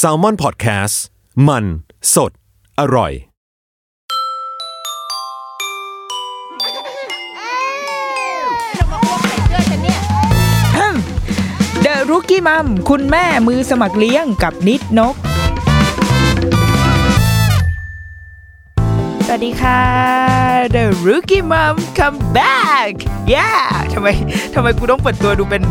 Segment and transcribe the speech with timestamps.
[0.00, 0.96] s a l ม o n PODCAST
[1.48, 1.64] มัน
[2.14, 2.32] สด
[2.80, 3.12] อร่อย
[11.82, 15.14] เดอะรุกี้มัมคุณแม่มือสมัครเลี้ยงกับนิดนก
[19.26, 19.80] สวัสดีค่ะ
[20.74, 22.92] The Rookie Mom come back
[23.34, 24.08] yeah ทำไม
[24.54, 25.62] ทำไมกูต้องเปิดตัวดูเป็น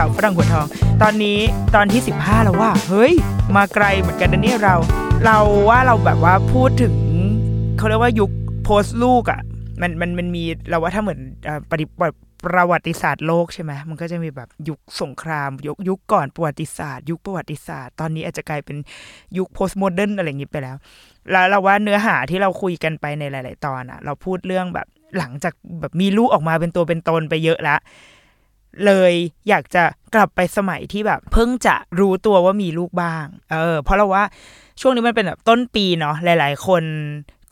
[0.00, 0.66] าวฝรั่งหัวทอง
[1.02, 1.38] ตอนนี้
[1.74, 3.12] ตอนที่ 15 แล้วว่า เฮ้ย
[3.56, 4.74] มาไกลเหมือนกันนะเนี่ยเรา
[5.24, 6.94] เราว่าเราแบบว่าพูดถึง
[7.78, 8.30] เขาเรียกว่ายุค
[8.64, 9.40] โพสต์ลูกอะ
[9.80, 11.20] มันมันมันมีเราว่าถ้าเหมือน
[11.72, 12.16] ปฏิบัติ
[12.46, 18.76] ประวัติศาสตร์โลกใช่ไหมมันก็จะมีแบบยุคสงครามยุคยุคก่อนประวัติศาสตร์ ยุคประวัติศาสตร์ ตอนนี้อาจจะกลายเป็น
[19.38, 20.76] ยุค postmodern อะไรอย่างนี้ไปแล้ว
[21.30, 24.86] แล้วเราว่าเนื้อหาที่เราคุยกันไปในหลาย ๆ ตอนอะเราพูดเรื่องแบบ
[25.18, 27.76] หลังจากแบบมีลูกออกมาเป็นตัวเป็นตนไปเยอะละ
[28.86, 29.12] เลย
[29.48, 34.24] อยากจะกลับไปสมัยที่แบบ เพิ่งจะรู้ตัวว่ามีลูกบ้าง เออ เพราะเราว่า
[34.80, 36.82] ช่วงนี้มันเป็นแบบต้นปีเนาะหลาย ๆ คน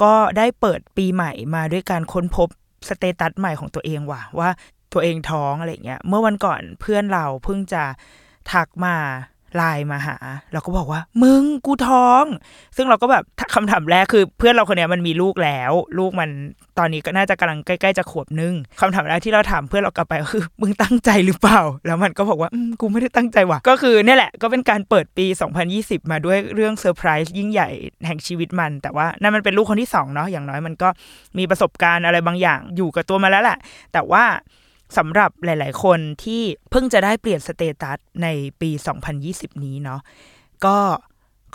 [0.02, 2.48] ก็ได้เปิดปีใหม่มาด้วยการค้นพบ
[2.88, 4.50] สเตตัสใหม่ของตัวเองว่ะว่า
[4.92, 7.82] ตัวเองท้องอะไรเงี้ย เมื่อวันก่อนเพื่อนเราเพิ่งจะ
[8.52, 8.96] ทักมา
[9.56, 10.16] ไลน์มาหา
[10.52, 12.24] เราก็บอกว่า มึงกูท้อง
[12.76, 16.30] ซึ่งเราก็แบบคำถามแรกคือ เพื่อนเราคนนี้มันมีลูกแล้ว ลูกมัน
[16.78, 25.26] ตอนนี้ก็น่าจะกำลังใกล้ๆจะขวบนึงคำถามแรกที่เราถามเพื่อนเรากลับไปคือ มึงตั้งใจหรือเปล่า แล้วมันก็บอกว่ากูไม่ได้ตั้งใจว่ะก็คือเนี่ยแหละก็เป็นการเปิดปี
[25.68, 27.68] 2020 มาด้วยเรื่องเซอร์ไพรส์ยิ่งใหญ่
[28.06, 30.88] แห่งชีวิตมัน แต่ว่านั่นมันเป็นลูกคนที่สองเนาะอย่างน้อยมันก็
[31.38, 33.58] มีประสบการณ์อะไรบางอย่างอยู่กับตัวมาแล้วแหละ
[33.92, 34.24] แต่ว่า
[34.96, 38.28] สำหรับหลาย ๆ คนที่เพิ่งจะได้เปลี่ยน status ใน
[38.60, 38.70] ปี
[39.16, 40.00] 2020 นี้เนาะ
[40.64, 40.76] ก็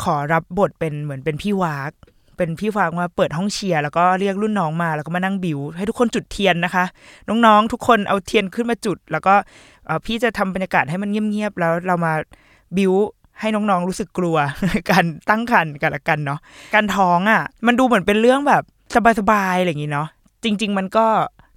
[0.04, 1.92] ขอรับบทเป็นเหมือนเป็นพี่วาก
[2.38, 6.86] เป็นพี่วากมาเปิดห้องเชียร์แล้วก็เรียกรุ่นน้องมาแล้วก็มานั่งบิว ให้ทุกคนจุดเทียนนะคะ
[7.30, 9.34] น้อง ๆ ทุกคนเอาเทียนขึ้นมาจุด แล้วก็
[10.06, 12.14] พี่จะทำบรรยากาศให้มันเงียบ ๆ แล้วเรามา
[12.78, 12.94] บิว
[13.40, 14.38] ให้น้องๆรู้สึกกลัว
[14.90, 16.40] การตั้งครรภ์กันละกันเนาะ
[16.76, 18.64] การท้องอะ มันดูเหมือนเป็นเรื่องแบบ
[19.20, 20.08] สบายๆอะไรอย่างงี้เนาะ
[20.44, 21.06] จริง ๆ มันก็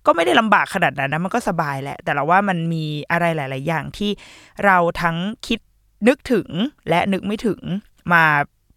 [0.06, 4.10] ก็ไม่ได้ลำบากขนาดนั้นนะมันก็สบายแหละ แต่เราว่ามันมีอะไรหลาย ๆ อย่างที่
[4.64, 5.16] เราทั้ง
[5.46, 5.60] คิด
[6.08, 6.48] นึกถึง
[6.88, 7.60] และนึกไม่ถึง
[8.12, 8.24] มา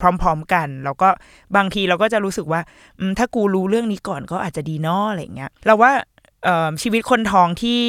[0.02, 1.10] พร้อม ๆ กัน แล้วก็
[1.56, 2.62] บางทีเราก็จะรู้สึกว่า
[3.18, 5.92] ถ้ากูรู้เรื่องนี้ก่อนก็อาจจะดีเนออะไรเงี้ยเราว่า
[6.82, 7.80] ชีวิตคนท้องที่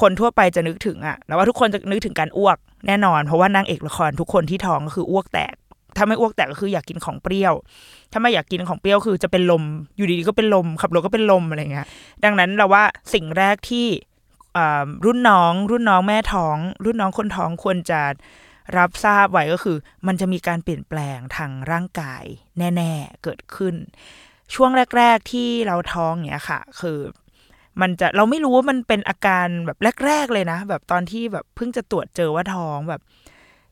[0.00, 5.54] คนทั่วไปจะนึกถึงอะเราว่าทุกคนจะนึกถึงการอ้วกแน่นอน เพราะว่านางเอกละครทุกคนที่ท้องก็คืออ้วกแตก
[5.96, 7.54] ถ้าไม่อ้วกแตกก็คืออยากกินของเปรี้ยว
[8.12, 9.62] ถ้าไม่อยากกินของเปรี้ยวคือจะเป็นลม
[9.96, 11.86] อยู่ดีๆก็เป็นลม ขับรถก็เป็นลมอะไรเงี้ย
[12.24, 13.86] ดังนั้นเราว่าสิ่งแรกที่
[15.04, 18.00] รุ่นน้อง รุ่นน้องแม่ท้อง รุ่นน้องคนท้องควรจะ
[18.76, 19.76] รับทราบไว้ก็คือ
[20.06, 22.24] มันจะมีการเปลี่ยนแปลงทางร่างกาย
[22.58, 23.74] แน่ ๆ เกิดขึ้น
[24.54, 26.98] ช่วงแรก ๆ ที่เราท้องเนี้ยค่ะ คือ
[27.80, 33.00] มันจะเราไม่รู้ว่ามันเป็นอาการแบบแรก ๆ เลยนะ แบบตอนที่แบบเพิ่งจะตรวจเจอว่าท้องแบบ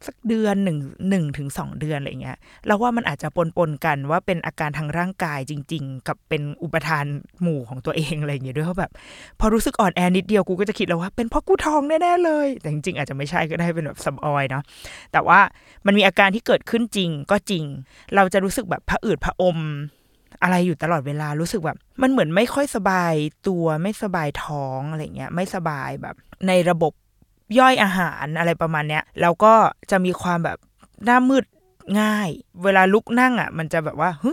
[0.06, 0.78] สักเดือนหนึ่ง
[1.09, 7.05] หนึ่งถึงสองเดือนอะไรเงี้ยเราว่ามันอาจจะปนปนกันว่าเป็นอาการทางร่างกายจริง ๆ กับเป็นอุปทาน
[7.43, 8.93] หมู่ของตัวเองอะไรอย่างเงี้ยด้วยเพราะแบบ
[9.41, 14.62] พอรู้สึกอ่อนแอนิดเดียวกูก็จะคิดแล้วว่าเป็นเพราะกูท้องแน่ๆเลย แต่จริงๆอาจจะไม่ใช่ก็ได้เป็นแบบซัมออยเนาะ
[15.12, 15.41] แต่ว่า
[15.87, 17.65] มันมีอาการที่เกิดขึ้นจริงก็จริง
[18.15, 19.59] เราจะรู้สึกแบบผะอืดผะอม
[20.43, 23.15] อะไรอยู่ตลอดเวลารู้สึกแบบ มันเหมือนไม่ค่อยสบาย
[23.49, 26.17] ตัวไม่สบายท้องอะไรเงี้ย ไม่สบายแบบ
[26.49, 26.93] ในระบบ
[27.59, 29.55] ย่อยอาหารอะไรประมาณเนี้ยแล้วก็
[29.91, 30.59] จะมีความแบบ
[31.05, 31.44] หน้ามืด
[32.00, 32.28] ง่าย
[32.65, 34.33] เวลาลุกนั่งอะ มันจะแบบว่าฮึ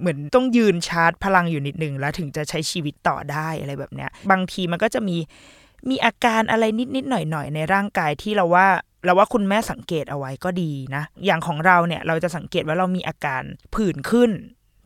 [0.00, 5.16] เหมือนต้องยืนชาร์จพลังอยู่นิดนึงแล้วถึงจะใช้ชีวิตต่อได้อะไรแบบเนี้ย บางทีมันก็จะมี
[5.90, 6.64] มีอาการอะไร
[6.96, 8.66] นิดๆหน่อยๆในร่างกายที่เราว่า
[9.04, 13.42] เราว่าคุณแม่สังเกตเอาไว้ก็ดีนะ อย่างของเราเนี่ยเราจะสังเกตว่าเรามีอาการ
[13.74, 14.30] ผื่นขึ้น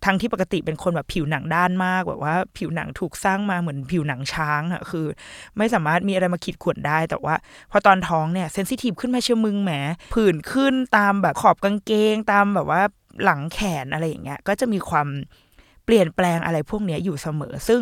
[0.04, 5.06] ทั้งที่ปกติเป็นคนแบบผิวหนังด้านมากแบบว่า ผิวหนังถูกสร้างมาเหมือนผิวหนังช้างอะคือ
[5.56, 7.34] ไม่สามารถมีอะไรมาขีดข่วนได้ แต่ว่า
[7.70, 9.72] พอตอนท้องเนี่ยเซนซิทีฟขึ้นมาเชียวมึงแหม
[10.14, 12.82] ผื่นขึ้นตามแบบขอบกางเกง ตามแบบว่า
[13.24, 15.08] หลังแขนอะไรอย่างเงี้ยก็จะมีความ
[15.84, 17.80] เปลี่ยนแปลงอะไรพวกเนี้ยอยู่เสมอ ซึ่ง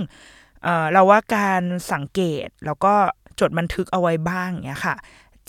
[0.62, 1.62] เเราว่าการ
[1.93, 2.94] สังเกตแล้วก็
[3.41, 4.97] จดบันทึกเอาไว้บ้างเนี้ยค่ะ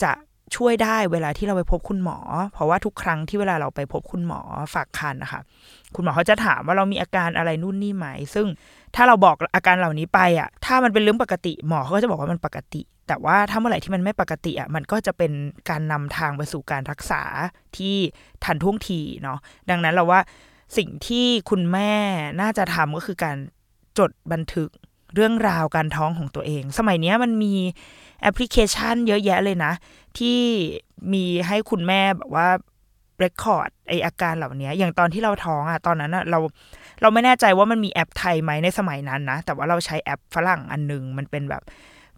[0.02, 0.12] จะ
[0.56, 2.18] ช่วยได้เวลาที่เราไปพบคุณหมอ
[2.52, 4.40] เพราะว่าทุกครั้งที่เวลาเราไปพบคุณหมอ
[4.74, 5.40] ฝากคันนะคะ
[5.94, 8.46] คุณหมอเขาจะถามว่าเรามีอาการอะไรนู่นนี่ไหม ซึ่ง
[8.96, 15.32] ถ้าเราบอกอาการเหล่านี้ไปอะ ถ้ามันเป็นเรื่องปกติหมอเขาก็จะบอกว่ามันปกติ แต่ว่าถ้าเมื่อไหร่ที่มันไม่ปกติอะ มันก็จะเป็น
[15.70, 17.22] การนำทางไปสู่การรักษา
[17.76, 17.96] ที่
[18.44, 19.38] ทันท่วงทีเนาะ
[19.70, 20.20] ดังนั้นเราว่า
[20.76, 21.92] สิ่งที่คุณแม่
[22.40, 23.36] น่าจะทำก็คือการ
[23.98, 24.68] จดบันทึก
[25.14, 27.54] เรื่องราวการท้องของตัวเอง สมัยนี้มันมี
[28.22, 29.72] แอปพลิเคชันเยอะแยะเลยนะ
[30.18, 30.38] ที่
[31.12, 32.48] มีให้คุณแม่แบบว่า
[33.20, 36.38] record ไออาการเหล่านี้อย่างตอนที่เราท้องอะตอนนั้นอะเรา
[37.00, 41.62] เราไม่แน่ใจว่ามันมีแอปไทยไหมในสมัยนั้นนะ แต่ว่าเราใช้แอปฝรั่งอันหนึ่ง มันเป็นแบบ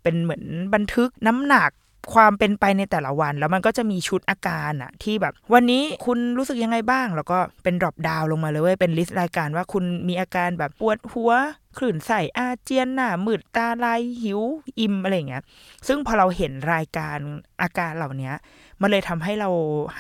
[0.02, 0.44] เป็นเหมือน
[0.74, 1.70] บันทึกน้ำหนัก
[2.14, 11.32] ความเป็นไปในแต่ละวัน แล้วมันก็จะมีชุดอาการอะที่แบบ วันนี้คุณรู้สึกยังไงบ้าง แล้วก็เป็น dropdown ลงมาเลยเว้ยเป็น list รายการว่าคุณมีอาการแบบปวดหัว
[11.78, 14.40] คลื่นไส้อาเจียนหน้ามืดตาลายหิว
[14.80, 15.42] อิ่มอะไรเงี้ย
[15.86, 17.18] ซึ่งพอเราเห็นรายการ
[17.62, 18.32] อาการเหล่านี้
[18.80, 19.50] มันเลยทำให้เรา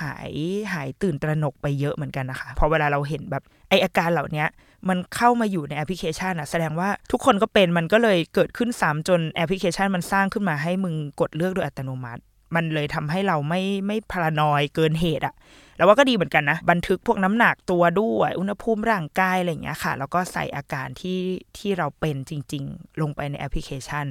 [0.00, 0.32] หาย
[0.72, 4.44] หายตื่นตระหนกไปเยอะเหมือนกันนะคะพอเวลาเราเห็นแบบไออาการเหล่านี้
[4.88, 12.22] มันเข้ามาอยู่ในแอปพลิเคชันอะแสดงว่าทุกคนก็เป็นมันก็เลยเกิดขึ้นซ้ำจนแอปพลิเคชันมันสร้างขึ้นมาให้มึงกดเลือกโดยอัตโนมัติ
[12.54, 15.34] มันเลยทำให้เราไม่ไม่พารานอยเกินเหตุอะ
[15.80, 21.20] แล้วว่าก็ดีเหมือนกันนะ บันทึกพวกน้ำหนักตัวด้วย อุณหภูมิร่างกายอะไรอย่างเงี้ยค่ะ แล้วก็ใส่อาการที่
[21.58, 24.04] ที่เราเป็นจริง ๆ ลงไปในแอปพลิเคชัน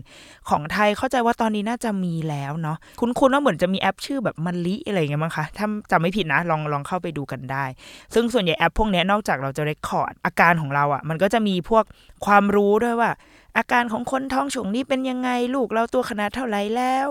[0.50, 7.66] ของไทยเข้าใจว่าตอนนี้น่าจะมีแล้วเนาะคุณคุณว่าเหมือนจะมีแอปชื่อแบบมันลิอะไรเงี้ยมั้งคะถ้าจำไม่ผิดนะลองลองเข้าไปดูกันได้
[8.14, 11.84] ซึ่งส่วนใหญ่แอปพวกนี้นอกจากเราจะเรคคอร์ดอาการของเราอะ่ะ มันก็จะมีพวก
[12.26, 13.12] ความรู้ด้วยว่า
[13.58, 17.08] อาการของคนท้องฉุงนี้เป็นยังไงลูกเราตัวขนาดเท่าไหร่แล้ว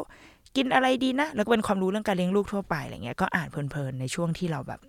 [0.58, 4.80] กินอะไรดีนะ แล้วก็เป็นความรู้เรื่องการเลี้ยงลูกทั่วไปอะไรเงี้ยก็อ่านเพลินๆในช่วงที่เราแบบ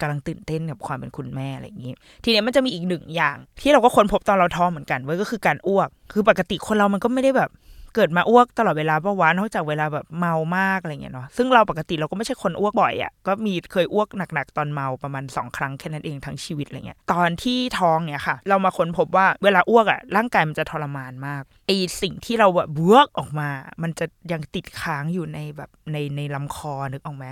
[0.00, 1.92] กำลังตื่นเต้นกับความเป็นคุณแม่อะไรอย่างนี้
[2.24, 7.50] ทีนี้มันจะมีอีกหนึ่งอย่าง ที่เราก็ค้นพบตอนเราท้องเหมือนกันเว้ยก็คือการอ้วก คือปกติคนเรามันก็ไม่ได้แบบ
[7.94, 21.70] เกิดมาอ้วกตลอดเวลาปะวะนอกจากเวลาแบบเมามากอะไรเงี้ยเนาะซึ่งเราปกติเราก็ไม่ใช่คนอ้วกบ่อยอะ่ะก็มีเคยอ้วกหนักๆตอนเมาประมาณสองครั้งแค่นั้นเองทั้งชีวิตอะไรเงี้ยตอนที่ท้องเนี่ยค่ะ เรามาค้นพบว่าเวลาอ้วกอะ่ะร่างกายมันจะทรมานมากไอ
[22.02, 23.48] สิ่งที่เราแบบบวกออกมา
[23.82, 27.26] มันจะยังติดค้างอยู่ในแบบในในลำคอนึกออกไหม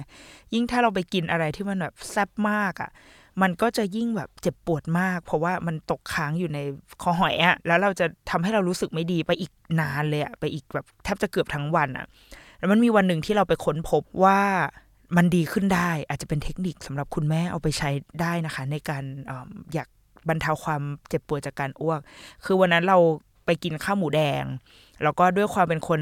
[0.55, 2.91] ยิ่งถ้าเราไปกินอะไรที่มันแบบแซ่บมากอะ่ะ
[3.43, 6.59] มันก็จะยิ่งแบบเจ็บปวดมาก เพราะว่ามันตกค้างอยู่ใน
[7.03, 12.07] คอหอยอะแล้วเราจะทำให้เรารู้สึกไม่ดีไปอีกนานเลยอะไปอีกแบบแทบจะเกือบทั้งวันอะ
[12.59, 14.41] แล้วมันมีวันหนึ่งที่เราไปค้นพบว่า
[15.17, 17.91] มันดีขึ้นได้ อาจจะเป็นเทคนิคสำหรับคุณแม่เอาไปใช้
[18.21, 19.33] ได้นะคะ ในการอ
[19.75, 19.89] อยาก
[20.29, 22.01] บรรเทาความเจ็บปวดจากการอ้วก
[22.45, 22.99] คือวันนั้นเรา
[23.47, 24.45] ไปกินข้าวหมูแดง
[25.03, 26.01] แล้วก็ด้วยความเป็นคน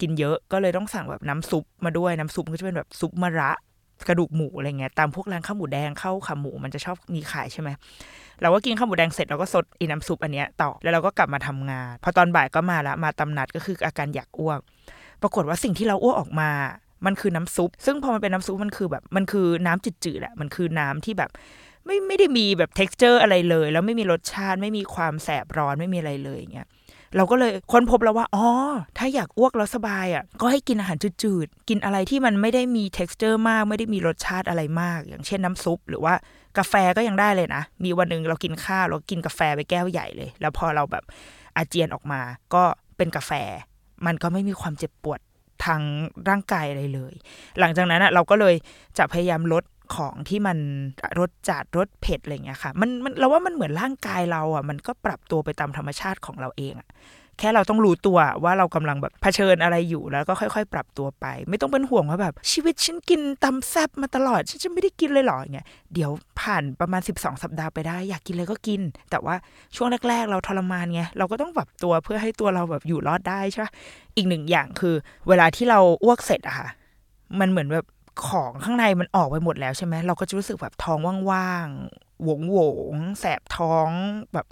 [0.00, 3.52] กินเยอะก็เลยต้องสั่งแบบน้ำซุปมาด้วยน้ำซุปก็จะเป็นแบบซุปมะระ
[4.08, 7.70] กระดูกหมูอะไรเงี้ยตามพวกร้านข้าวหมูแดงข้าวขาหมูมันจะชอบมีขายใช่ไหม
[8.42, 14.60] เราก็กินข้าวหมูแดงเสร็จเราก็สดอีน้ำซุปอันเนี้ยต่อแล้วเราก็กลับมาทำงาน พอตอนบ่ายก็มาละมาตำนัดก็คืออาการอยากอ้วก
[15.22, 16.50] ปรากฏว่าสิ่งที่เราอ้วกออกมา
[17.06, 21.30] มันคือน้ำซุป ซึ่งพอมันเป็นน้ำซุปมันคือแบบมันคือน้ำจืดๆแหละมันคือน้ำที่แบบ
[21.86, 26.68] ไม่ไม่ได้มีแบบ t e x t อร์อะไรเลย แล้วไม่มีรสชาติไม่มีความแสบร้อนไม่มีอะไรเลยอย่างเงี้ย
[27.16, 28.46] เราก็เลยค้นพบแล้วว่าอ๋อ
[28.98, 36.14] ถ้าอยากอ้วกแล้วสบายอะก็ให้กินอาหารจืดๆ กินอะไรที่มันไม่ได้มี t e x t อร์มากไม่ได้มีรสชาติอะไรมาก อย่างเช่นน้ำซุป หรือว่า
[36.58, 41.04] กาแฟก็ยังได้เลยนะ มีวันหนึ่งเรากินข้าวเรากินกาแฟไปแก้วใหญ่เลย แล้วพอเราแบบ
[41.56, 42.20] อาเจียนออกมา
[42.54, 42.62] ก็
[42.96, 43.32] เป็นกาแฟ
[44.06, 45.20] มันก็ไม่มีความเจ็บปวด
[45.64, 45.82] ทาง
[46.28, 47.14] ร่างกายอะไรเลย
[47.58, 48.54] หลังจากนั้นเราก็เลย
[48.98, 49.64] จะพยายามลด
[49.94, 50.58] ของที่มัน
[51.18, 56.90] รสจัดรสเผ็ดอะไรเงี้ยค่ะมันมันเราว่ามันเหมือนร่างกายเราอะมันก็ปรับตัวไปตามธรรมชาติของเราเองอะ
[57.38, 66.10] แค่เราต้องรู้ตัวว่าเรากำลังแบบเผชิญอะไรอยู่แล้วก็ค่อย ๆ ปรับตัวไป ไม่ต้องเป็นห่วงว่าแบบ ชีวิตฉันกินตำแซบมาตลอดฉันจะไม่ได้กินเลยหรอเงี้ยเดี๋ยว
[66.40, 68.80] ผ่านประมาณ 12 สัปดาห์ไปได้ อยากกินเลยก็กิน
[69.10, 69.34] แต่ว่า
[69.76, 73.66] ช่วงแรก ๆ เราทรมานไงเราก็ต้องปรับตัวเพื่อให้ตัวเราแบบอยู่รอดได้ใช่ไหม
[74.16, 74.94] อีกหนึ่งอย่างคือ
[75.28, 76.68] เวลาที่เราอ้วกเสร็จอะค่ะ
[77.40, 77.86] มันเหมือนแบบ
[78.26, 80.98] ของข้างในมันออกไปหมดแล้วใช่ไหมเราก็จะรู้สึกแบบท้อง
[81.30, 82.60] ว่างๆหวงหว
[82.92, 83.88] งแสบท้อง
[84.34, 84.46] แบบ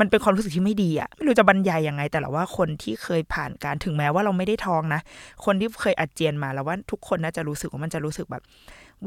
[0.00, 5.00] มันเป็นความรู้สึกที่ไม่ดีอะไม่รู้จะบรรยายยังไง แต่ละว่าคนที่เคยผ่านการถึงแม้ว่าเราไม่ได้ท้องนะ
[5.44, 8.42] คนที่เคยอาเจียนมาแล้วว่าทุกคนน่าจะรู้สึกว่ามันจะรู้สึกแบบ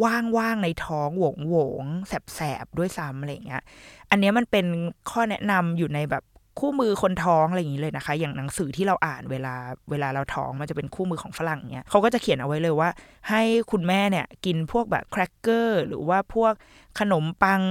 [0.03, 3.63] ว่างๆในท้องหวงหวงแสบๆด้วยซ้ำอะไรเงี้ย
[4.09, 4.65] อันนี้มันเป็น
[5.11, 6.23] ข้อแนะนำอยู่ในแบบ
[6.59, 9.53] คู่มือคนท้องอะไรอย่างนี้เลยนะคะ อย่างหนังสือที่เราอ่านเวลา
[9.91, 12.89] เวลาเราท้องมันจะเป็นคู่มือของฝรั่งเนี่ยเขาก็จะเขียนเอาไว้เลยว่า
[13.29, 16.53] ให้คุณแม่เนี่ยกินพวกแบบแครกเกอร์หรือว่าพวก
[16.99, 17.61] ขนมปัง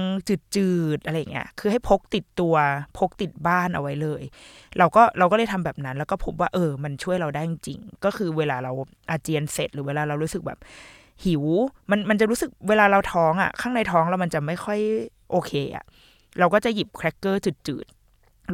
[0.55, 2.55] จืดๆอะไรเงี้ยคือให้พกติดตัว
[2.97, 4.23] พกติดบ้านเอาไว้เลย
[4.77, 8.71] เราก็เราก็เลยทำแบบนั้น แล้วก็พบว่าเออ มันช่วยเราได้จริงก็คือเวลาเรา
[9.09, 10.59] อาเจียนเสร็จ หรือเวลาเรารู้สึกแบบ
[11.25, 11.43] หิว
[11.89, 14.79] มันมันจะรู้สึกเวลาเราท้องอะ ข้างในท้องเรามันจะไม่ค่อย
[15.31, 15.85] โอเคอะ
[16.39, 17.87] เราก็จะหยิบแครกเกอร์จืด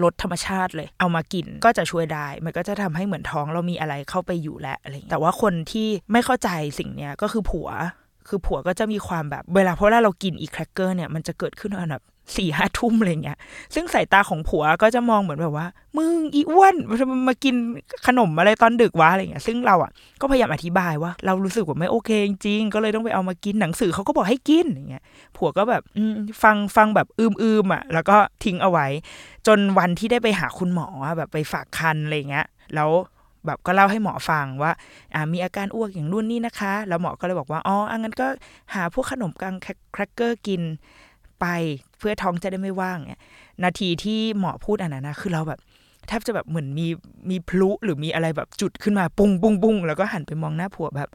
[0.04, 7.70] รสธรรมชาติเลย เอามากินก็จะช่วยได้ มันก็จะทำให้เหมือนท้องเรามีอะไรเข้าไปอยู่แล้วอะไรแต่ว่าคนที่ไม่เข้าใจสิ่งเนี้ยก็คือผัว
[8.28, 12.04] คือผัวก็จะมีความแบบเวลาเพราะว่าเรากินอีแครกเกอร์เนี่ยมันจะเกิดขึ้นอันแบบ
[12.38, 13.38] สี่ห้าทุ่มอะไรเงี้ย
[13.74, 16.98] ซึ่งสายตาของผัวก็จะมองเหมือนแบบว่า มึงอีอ้วนมา
[17.28, 17.56] มากิน
[18.08, 25.04] ขนมอะไรตอนดึกวะอะไรเงี้ย ซึ่งเราอะก็พยายามอธิบายว่า เรารู้สึกว่าไม่โอเคจริงก็เลยต้องไปเอามากินหนังสือเขาก็บอกให้กินอย่างเงี้ย
[25.38, 25.84] ผัวก็แบบ
[26.44, 28.88] ฟังฟังแบบอืมอืมอะ แล้วก็ทิ้งเอาไว้
[29.48, 32.90] จนวันที่ได้ไปหาคุณหมอแบบไปฝากคันอะไรเงี้ย แล้ว
[33.46, 34.72] แบบก็เล่าให้หมอฟังว่า
[35.14, 38.28] อ่ามีอาการอ้วกอย่างรุ่นนี้นะคะ แล้วหมอก็เลยบอกว่า อ๋ออังั้นก็
[38.74, 39.56] หาพวกขนมกัง
[39.94, 40.62] แครกเกอร์กิน
[41.42, 41.48] ไป
[41.98, 43.22] เพื่อท้องจะได้ไม่ว่างเนี่ย
[43.64, 45.60] นาทีที่หมอพูดอันนั้นนะคือเราแบบ
[46.08, 46.88] แทบจะแบบเหมือนมี
[47.30, 51.10] มีพลุหรือมีอะไรแบบจุดขึ้นมาปุ้งปุ้งปุ้งแล้วก็หันไปมองหน้าผัวแบบ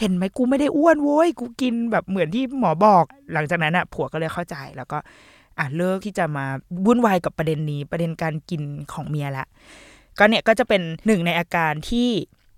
[0.00, 4.98] เห็นไหมกูไม่ได้อ้วนโว้ยกูกินแบบเหมือนที่หมอบอก หลังจากนั้นอะผัวก็เลยเข้าใจแล้วก็
[5.58, 6.44] อะเลิกที่จะมา
[6.86, 8.62] วุ่นวายกับประเด็นนี้ประเด็นการกิน
[8.92, 9.46] ของเมียละ
[10.18, 12.08] ก็เนี่ยก็จะเป็นหนึ่งในอาการที่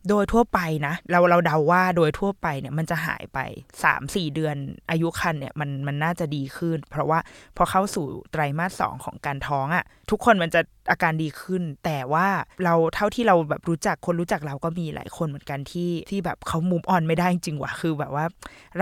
[0.09, 3.39] โดยทั่วไปนะ เราเราเดาว่าโดยทั่วไปเนี่ยมันจะหายไป
[3.85, 4.57] สามสี่เดือน
[4.91, 7.19] อายุคันเนี่ยมันมันน่าจะดีขึ้น เพราะว่า
[7.57, 10.61] พอเข้าสู่ไตรมาสสองของการท้องอะ่ะ ทุกคนมันจะ
[10.91, 12.27] อาการดีขึ้น แต่ว่า
[12.65, 18.25] เราเท่าที่เราแบบรู้จักคนรู้จักเราก็มีหลายคนเหมือนกันที่ที่แบบเขามุมอ่อนไม่ได้จริงว่ะคือแบบว่า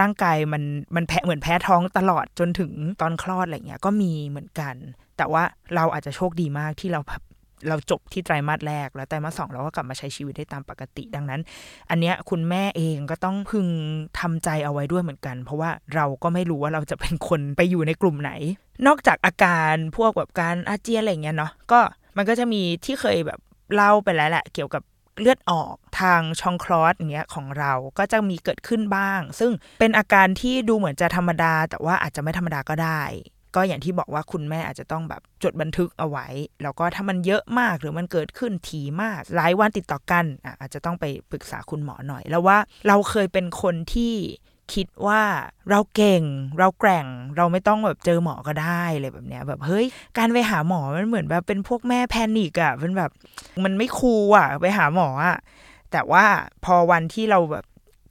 [0.01, 0.63] ร่างกายมัน
[0.97, 4.75] มันแพ้เหมือนแพ้ท้องตลอดจนถึงตอนคลอดอะไรเงี้ยก็มีเหมือนกัน
[5.17, 5.43] แต่ว่า
[5.75, 7.23] เราอาจจะโชคดีมากที่เราแบบ
[7.69, 11.41] เราจบที่ไตรมาสแรก แล้วไตรมาสสองเราก็กลับมาใช้ชีวิตได้ตามปกติดังนั้น
[11.91, 13.67] อันเนี้ยคุณแม่เองก็ต้องพึง
[14.21, 18.33] ทำใจเอาไว้ด้วยเหมือนกัน เพราะว่าเราก็ไม่รู้ว่าเราจะเป็นคนไปอยู่ในกลุ่มไหน
[18.87, 21.81] นอกจากอาการพวกแบบการอาเจียนอะไรเงี้ยเนาะก็
[22.17, 23.41] มันก็จะมีที่เคยแบบ
[23.75, 24.83] เล่าไปแล้วแหละเกี่ยวกับ
[25.21, 33.03] เลือดออกทางช่องคลอดอย่างเงี้ยของเราก็จะมีเกิดขึ้นบ้าง ซึ่งเป็นอาการที่ดูเหมือนจะธรรมดา แต่ว่าอาจจะไม่ธรรมดาก็ได้
[33.55, 36.27] ก็อย่างที่บอกว่าคุณแม่อาจจะต้องแบบจดบันทึกเอาไว้
[36.63, 40.25] แล้วก็ถ้ามันเยอะมากหรือมันเกิดขึ้นทีมาก หลายวันติดต่อกัน
[40.61, 44.15] อาจจะต้องไปปรึกษาคุณหมอหน่อย แล้วว่าเราเคยเป็นคนที่
[44.75, 45.23] คิดว่า
[45.71, 46.23] เราเก่ง
[46.59, 47.07] เราแกร่ง
[47.37, 49.87] เราไม่ต้องแบบเจอหมอก็ได้เลยแบบเนี้ยแบบเฮ้ย
[50.19, 53.11] การไปหาหมอมันเหมือนแบบเป็นพวกแม่แพนิกอะเป็นแบบ
[53.65, 55.37] มันไม่คูลอะไปหาหมออะ
[55.93, 56.25] แต่ว่า
[56.65, 57.65] พอวันที่เราแบบ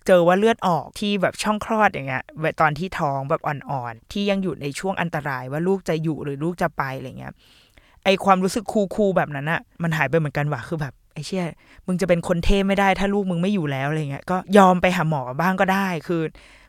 [0.08, 2.24] เจอว่าเลือดออกที่แบบช่องคลอดอย่างเงี้ย
[2.62, 7.34] ตอนที่ท้องแบบอ่อนๆ ที่ยังอยู่ในช่วงอันตรายว่าลูกจะอยู่หรือลูกจะไปอะไรเงี้ย
[8.04, 11.46] ไอความรู้สึกคูลๆแบบนั้นอะมันหายไปเหมือนกันว่ะคือแบบไอเชี่ย
[11.88, 16.22] มึงจะเป็นคนเท่ไม่ได้ถ้าลูกมึงไม่อยู่แล้วอะไรเงี้ยก็ยอมไปหาหมอบ้างก็ได้คือ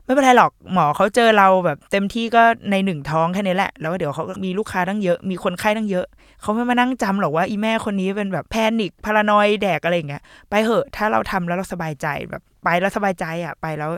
[0.04, 6.06] ไม่เป็นไรหรอกหมอเขาเจอเราแบบเต็มที่ก็ในหนึ่งท้องแค่นี้แหละ แล้วเดี๋ยวเขามีลูกค้าตั้งเยอะมีคนไข้ตั้งเยอะ
[6.44, 13.90] เขาไม่มานั่งจำหรอกว่าอีแม่คนนี้เป็นแบบแพนิคพารานอยแดกอะไรเงี้ยไปเหอะถ้าเราทำแล้วเราสบายใจแบบไปแล้วสบายใจอะไปแล้ว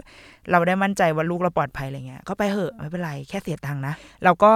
[0.51, 4.51] เราได้มั่นใจว่าลูกเราปลอดภัยอะไรเงี้ยก็ไปเหอะไม่เป็นไรแค่เสียตังค์นะเราก็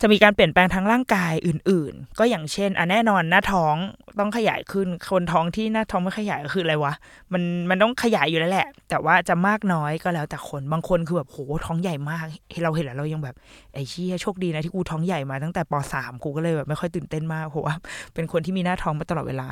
[0.00, 3.74] จะมีการเปลี่ยนแปลงทางร่างกายอื่น ๆ ก็อย่างเช่นอะแน่นอนหน้าท้อง
[4.18, 6.92] ต้องขยายขึ้น คนท้องที่หน้าท้องไม่ขยายก็คืออะไรวะ
[7.32, 12.24] มันมันต้องขยายอยู่แล้วแหละ แต่ว่าจะมากน้อยก็แล้วแต่คน บางคนคือแบบโหท้องใหญ่มาก
[12.64, 13.36] เราเห็นแล้วเรายังแบบ
[13.74, 17.74] ไอ้เชี่ยโชคดีนะที่กูท้องใหญ่มาตั้งแต่ปสามกูก็เลยแบบไม่ค่อยตื่นเต้นมากเพราะว่า
[18.14, 19.48] เป็นคนที่มีหน้าท้องมาตลอดเวลา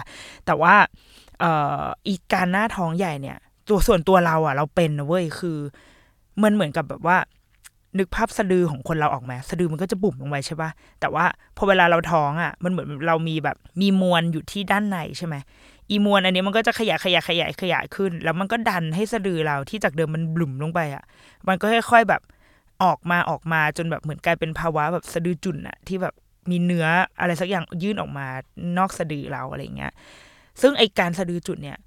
[0.46, 0.74] แต่ว่า
[1.40, 3.36] เอ่ออีกการหน้าท้องใหญ่เนี่ย
[3.68, 5.58] ตัวส่วนตัวเราอะ เราเป็นนะเว้ยคือ
[6.42, 7.16] มันเหมือนกับแบบว่า
[7.98, 11.24] นึกภาพสะดือของคนเราออกไหมสะดือมันก็จะบุ่มลงไปใช่ปะแต่ว่า
[11.56, 15.34] พอเวลาเราท้องอะ มันเหมือนเรามีแบบมีมวลอยู่ที่ด้านในใช่ไหม
[15.90, 21.04] อีมวลอันนี้มันก็จะขยายขยายขยายขยายขึ้น แล้วมันก็ดันให้สะดือเราที่จากเดิมมันบุ่มลงไปอะ
[21.48, 22.22] มันก็ค่อยๆแบบ
[22.84, 26.14] ออกมาออกมาจนแบบเหมือนกลายเป็นภาวะแบบสะดือจุนอะที่แบบ
[26.50, 26.86] มีเนื้อ
[27.20, 28.26] อะไรสักอย่างยื่นออกมา
[28.78, 29.92] นอกสะดือเราอะไรเงี้ย
[30.60, 31.78] ซึ่งไอการสะดือจุดเนี่ย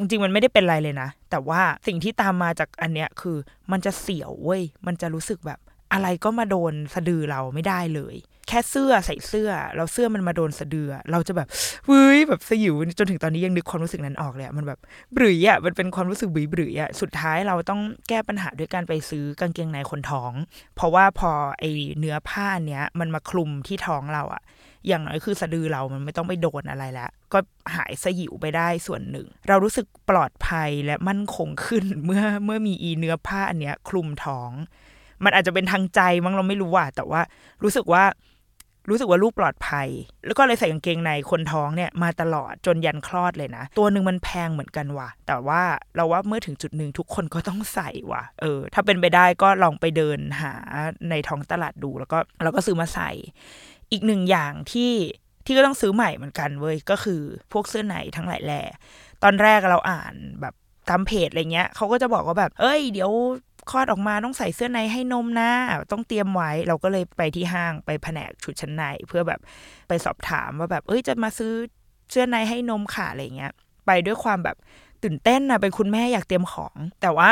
[0.00, 3.36] จริงๆมันไม่ได้เป็นไรเลยนะ แต่ว่าสิ่งที่ตามมาจากอันเนี้ยคือ
[3.72, 5.58] มันจะเสียวเว้ย มันจะรู้สึกแบบ
[5.92, 8.16] อะไรก็มาโดนสะดือเราไม่ได้เลย
[8.48, 11.48] แค่เสื้อใส่เสื้อเราเสื้อมันมาโดนสะดือ เราจะแบบ
[11.86, 14.78] เฮ้ยแบบสยิวจนถึงตอนนี้ยังนึกความรู้สึกนั้นออกเลยมันแบบ
[15.16, 20.32] บรืออะมันเป็นความรู้สึกบือบืออะสุดท้ายเราต้องแก้ปัญหาด้วยการไปซื้อกางเกงในคนท้อง
[20.76, 21.64] เพราะว่าพอไอ
[21.98, 24.42] เนื้อผ้าเนี้ยมันมาคลุมที่ท้องเราอะ
[24.88, 27.38] อย่างน้อยคือสะดือเรามันไม่ต้องไปโดนอะไรแล้ว ก็
[27.76, 34.50] หายสยิวไปได้ส่วนหนึ่ง เรารู้สึกปลอดภัยและมั่นคงขึ้นเมื่อเมื่อมีอีเนื้อผ้าอันเนี้ยคลุมท้อง
[35.24, 37.20] มันอาจจะเป็นทางใจมั้งเราไม่รู้ว่า แต่ว่า
[37.62, 38.04] รู้สึกว่า
[38.90, 39.88] รู้สึกว่าลูกปลอดภัย
[40.26, 45.62] แล้วก็เลยใส่กางเกงในคนท้องเนี่ยมาตลอดจนยันคลอดเลยนะ ตัวหนึ่งมันแพงเหมือนกันว่ะ แต่ว่า
[45.96, 50.52] เราว่าเมื่อถึงจุดหนึ่งทุกคนก็ต้องใส่ว่ะ เออ ถ้าเป็นไปได้ก็ลองไปเดินหา
[51.10, 53.10] ในท้องตลาดดูแล้วก็เราก็ซื้อมาใส่
[53.92, 54.92] อีกหนึ่งอย่างที่
[55.44, 57.20] ที่ก็ต้องซื้อใหม่เหมือนกันเว้ยก็คือ
[57.52, 58.62] พวกเสื้อไหนทั้งหลายแหล่
[59.22, 60.54] ตอนแรกเราอ่านแบบ
[60.88, 63.10] ตามเพจอะไรเงี้ยเขาก็จะบอกว่าแบบ เอ้ย เดี๋ยว
[63.70, 65.50] คลอดออกมาต้องใส่เสื้อในให้นมนะ
[65.92, 69.40] ต้องเตรียมไว้เราก็เลยไปที่ห้างไปแผนกชุดชั้นใน เพื่อแบบ
[69.88, 71.52] ไปสอบถามว่าแบบ เอ้ยจะมาซื้อ
[72.10, 73.52] เสื้อในให้นมค่ะอะไรเงี้ย
[73.86, 74.56] ไปด้วยความแบบ
[75.02, 77.30] ตื่นเต้นนะเป็นคุณแม่อยากเตรียมของ แต่ว่า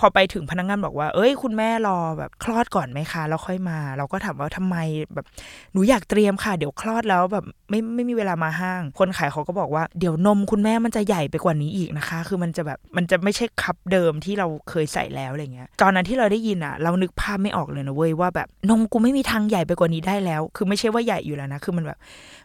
[0.00, 4.76] พอไปถึงพนักงงานบอกว่า เอ้ย คุณแม่รอแบบคลอดก่อนไหมคะแล้วค่อยมา เราก็ถามว่าทำไม
[5.14, 5.26] แบบ
[5.72, 21.98] หนูอยากเตรียมค่ะ เดี๋ยวคลอดแล้วแบบไม่ไม่มีเวลามาห้าง คนขายเขาก็บอกว่าเดี๋ยวนมคุณแม่มันจะใหญ่ไปกว่านี้อีกนะคะ คือมันจะแบบมันจะไม่ใช่คับเดิมที่เราเคยใส่แล้วอะไรเงี้ย ตอนนั้นที่เราได้ยินอะ เรานึกภาพไม่ออกเลยนะเว้ยว่าแบบนมกูไม่มีทางใหญ่ไปกว่านี้ได้แล้ว คือไม่ใช่ว่าใหญ่อยู่แล้วนะ คือมันแบบ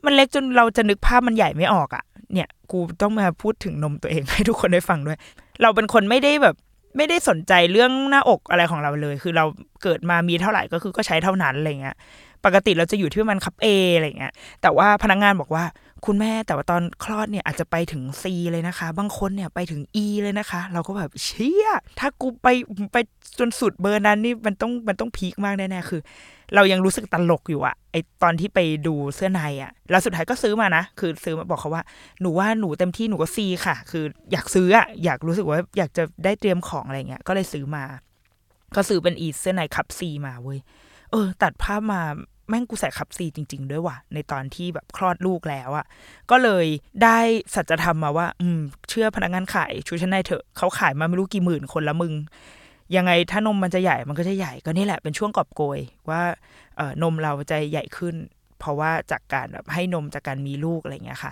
[0.06, 2.04] มันเล็กจนเราจะนึกภาพมันใหญ่ไม่ออกอะ
[2.34, 5.18] เนี่ย กูต้องมาพูดถึงนมตัวเองให้ทุกคนได้ฟังด้วย
[5.62, 6.56] เราเป็นคนไม่ได้แบบ
[6.98, 9.46] ไม่ได้สนใจเรื่องหน้าอกอะไรของเราเลย คือเรา
[9.84, 11.96] เกิดมามีเท่าไหร่ก็คือก็ใช้เท่านั้นอะไรเงี้ย
[12.46, 15.64] ปกติเราจะอยู่ที่ประมาณคับเออะไรเงี้ย แต่ว่าพนักงงานบอกว่า
[16.06, 22.48] คุณแม่แต่ว่าตอนคลอดเนี่ยอาจจะไปถึง C เลยนะคะ บางคนเนี่ยไปถึง E เลยนะคะ เราก็แบบเชี่ยถ้ากูไป
[22.94, 22.98] ไป
[23.40, 26.02] จนสุดเบอร์นั้นนี่มันต้องมันต้องพีคมากแน่ๆคือ
[26.56, 31.84] เรายังรู้สึกตลกอยู่อะไอตอนที่ไปดูเสื้อในอะแล้วสุดท้ายก็ซื้อมานะ คือซื้อมาบอกเขาว่า
[32.22, 37.84] หนูว่าหนูเต็มที่หนูก็ซีค่ะ คืออยากซื้ออะอยากรู้สึกว่าอยากจะได้เตรียมของอะไรเงี้ยก็เลยซื้อมา
[38.76, 40.60] ก็ซื้อเป็นอีเสื้อในคับซีมาเว้ย
[41.12, 42.02] เออ ตัดภาพมา
[42.50, 45.86] แม่งกูใส่คับซีจริง ๆ ด้วยว่ะ ในตอนที่แบบคลอดลูกแล้วอะ
[46.32, 46.66] ก็เลย
[47.04, 47.18] ได้
[47.56, 52.14] สัจธรรมมาว่า อืม เชื่อพนักงานขายชุดชั้นในเถอะเขาขายมาไม่รู้กี่หมื่นคนละมึง
[52.96, 55.80] ยังไงถ้านมมันจะใหญ่มันก็จะใหญ่ก็นี่แหละเป็นช่วงกอบโกย
[56.10, 56.22] ว่า
[56.76, 58.16] เออนมเราจะใหญ่ขึ้น
[58.60, 61.32] เพราะว่าจากการแบบให้นมจากการมีลูกอะไรเงี้ยค่ะ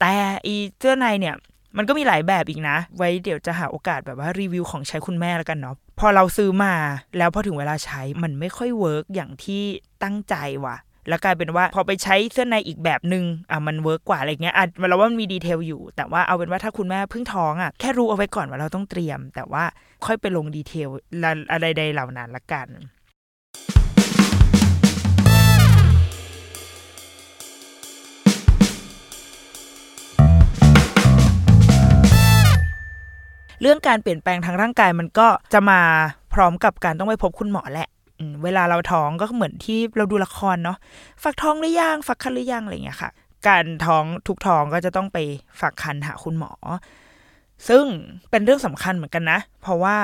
[0.00, 0.12] แต่
[0.46, 1.34] อีเสื้อในเนี่ย
[1.76, 6.74] มันก็มีหลายแบบอีกนะ ไว้เดี๋ยวจะหาโอกาสแบบว่ารีวิวของใช้คุณแม่แล้วกันเนาะพอเราซื้อมา
[7.18, 9.62] แล้วพอถึงเวลาใช้มันไม่ค่อย work อย่างที่
[10.02, 10.76] ตั้งใจว่ะ
[11.08, 19.64] แล้วกลายเป็นว่าพอไปใช้เสื้อในอีกแบบหนึ่งอะมัน work กว่าอะไรเงี้ยอะเราว่ามันมี detail อยู่ แต่ว่าเอาเป็นว่าถ้าคุณแม่เพิ่งท้องอะแค่รู้เอาไว้ก่อนว่าเราต้องเตรียม แต่ว่า
[20.06, 20.88] ค่อยไปลง detail
[21.52, 22.66] อะไรใดเหล่านั้นละกัน
[33.64, 35.80] เรื่องการเปลี่ยนแปลงทางร่างกายมันก็จะมา
[36.34, 37.88] พร้อมกับการต้องไปพบคุณหมอแหละ
[38.44, 40.78] เวลาเราท้องก็เหมือนที่เราดูละครเนาะ
[41.22, 43.10] ฝักท้องหรือยังฝักคันหรือยังอะไรอย่างเงี้ยค่ะ
[43.48, 45.18] การท้องทุกท้องก็จะต้องไป
[45.60, 46.52] ฝักคันหาคุณหมอ
[47.68, 47.84] ซึ่ง
[48.30, 49.96] เป็นเรื่องสำคัญเหมือนกันนะ เพราะว่า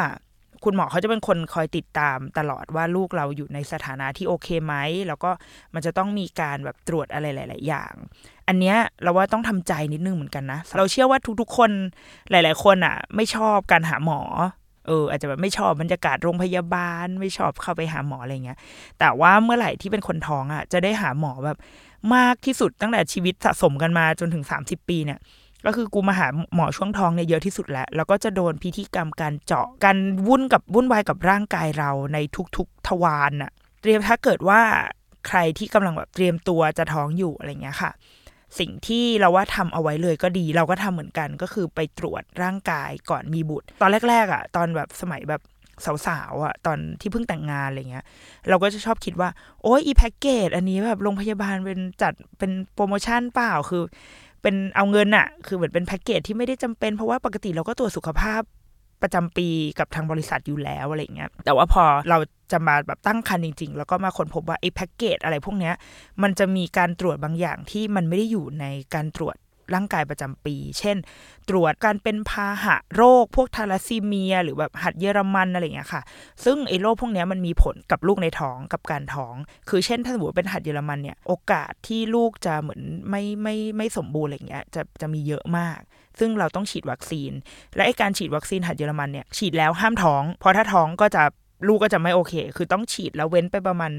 [0.65, 4.75] คุณหมอเขาจะเป็นคนคอยติดตามตลอดว่าลูกเราอยู่ในสถานะที่โอเคไหม
[5.09, 5.31] แล้วก็
[5.75, 7.93] มันจะต้องมีการแบบตรวจอะไรหลาย ๆ อย่าง
[8.49, 11.71] อันเนี้ยเราว่าต้องทำใจนิดนึงเหมือนกันนะ เราเชื่อว่าทุกๆ คน
[12.31, 14.21] หลาย ๆ คนอะ ไม่ชอบการหาหมอ
[14.87, 18.59] เออ อาจจะแบบไม่ชอบบรรยากาศโรงพยาบาล ไม่ชอบเข้าไปหาหมออะไรเงี้ย
[18.99, 21.59] แต่ว่าเมื่อไหร่ที่เป็นคนท้องอะ จะได้หาหมอแบบ
[22.15, 25.19] มากที่สุดตั้งแต่ชีวิตสะสมกันมาจนถึง 30 ปีเนี่ย
[25.67, 32.19] ก็คือกูมาหาหมอช่วงท้องเนี่ยเยอะที่สุดแล้ว แล้วก็จะโดนพิธีกรรมการเจาะการวุ่นกับวุ่นวายกับร่างกายเราใน
[32.57, 33.53] ทุกๆทวารน่ะ
[33.83, 34.61] เตรียมถ้าเกิดว่า
[35.29, 37.91] ใครที่กำลังแบบเตรียมตัวจะท้องอยู่อะไรเงี้ยค่ะ
[38.59, 45.43] สิ่งที่เราว่าทำเอาไว้เลยก็ดี เราก็ทำเหมือนกันก็คือไปตรวจร่างกายก่อนมีบุตร ตอนแรกๆอะ ตอนแบบสมัยแบบ
[46.07, 48.05] สาวๆอะตอนที่เพิ่งแต่งงานอะไรเงี้ย
[48.49, 49.29] เราก็จะชอบคิดว่า
[49.63, 53.83] โอ้ยอีแพ็กเกจอันนี้แบบโรงพยาบาลเป็นจัดเป็นโปรโมชั่นเปล่าคือ
[54.43, 58.43] เป็นเอาเงินอะคือเหมือนเป็นแพ็กเกจที่ไม่ได้จำเป็น เพราะว่าปกติเราก็ตรวจสุขภาพ
[59.03, 59.49] ประจำปี
[59.79, 62.19] กับทางบริษัทอยู่แล้วอะไรเงี้ย แต่ว่าพอเรา
[62.53, 65.75] จะมาแบบตั้งคันจริง ๆ แล้วก็มาค้นพบว่าไอ้แพ็กเกจอะไรพวกเนี้ย
[66.23, 69.37] มันจะมีการตรวจบางอย่างที่มันไม่ได้อยู่ในการตรวจ
[69.75, 70.97] ร่างกายประจำปี เช่น
[71.49, 76.03] ตรวจการเป็นพาหะโรค พวกทาราซีเมีย หรือแบบหัดเยอรมันอะไรเงี้ยค่ะ
[76.45, 79.35] ซึ่งไอ้โรคพวกนี้มันมีผลกับลูกในท้องกับการท้อง
[79.69, 82.81] คือเช่นถ้าสมมติเป็นหัดเยอรมันเนี่ยโอกาสที่ลูกจะเหมือน
[83.11, 85.79] ไม่ไม่ไม่สมบูรณ์อะไรเงี้ยจะจะมีเยอะมาก
[86.19, 87.33] ซึ่งเราต้องฉีดวัคซีน
[87.77, 91.23] และไอ้การฉีดวัคซีนหัดเยอรมันเนี่ยฉีดแล้วห้ามท้อง เพราะถ้าท้องก็จะ
[91.69, 93.93] ลูกก็จะไม่โอเค คือต้องฉีดแล้วเว้นไปประมาณ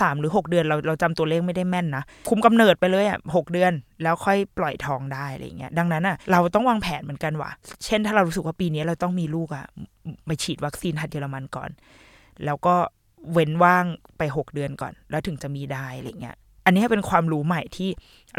[0.00, 7.50] สามหรือหกเดือนเราเราจำตัวเลขไม่ได้แม่นนะ คุมกำเนิดไปเลยอะหกเดือน แล้วค่อยปล่อยท้องได้อะไรเงี้ยดังนั้นอะเราต้องวางแผนเหมือนกันว่ะ
[7.84, 9.66] เช่นถ้าเรารู้สึกว่าปีนี้เราต้องมีลูกอะ
[10.26, 11.70] ไปฉีดวัคซีนหัดเยอรมันก่อน
[12.44, 12.74] แล้วก็
[13.32, 13.84] เว้นว่าง
[14.18, 17.90] ไปหกเดือนก่อน แล้วถึงจะมีได้อะไรเงี้ยอันนี้เป็นความรู้ใหม่ที่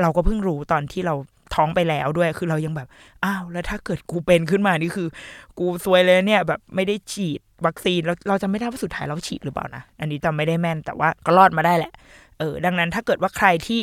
[0.01, 1.15] เราก็เพิ่งรู้ตอนที่เรา
[1.55, 2.87] ท้องไปแล้วด้วย คือเรายังแบบ
[3.25, 5.07] อ้าว แล้วถ้าเกิดกูเป็นขึ้นมานี่คือ
[5.59, 11.91] กูซวยเลยเนี่ย แบบไม่ได้ฉีดวัคซีนแล้วเราจะไม่ได้ว่าสุดท้ายเราฉีดหรือเปล่านะ อันนี้จำไม่ได้แม่นแต่ว่าก็รอดมาได้แหละ
[12.39, 13.79] เออ ดังนั้นถ้าเกิดว่าใครที่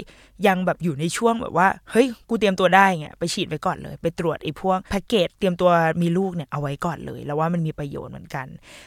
[0.46, 5.70] ยังแบบอยู่ในช่วงแบบว่า เฮ้ย กูเตรียมตัวได้เงี้ย ไปฉีดไว้ก่อนเลย ไปตรวจไอ้พวกแพ็กเกจเตรียมตัว
[6.03, 8.46] มีลูกเนี่ยเอาไว้ก่อนเลย แล้วว่ามันมีประโยชน์เหมือนกัน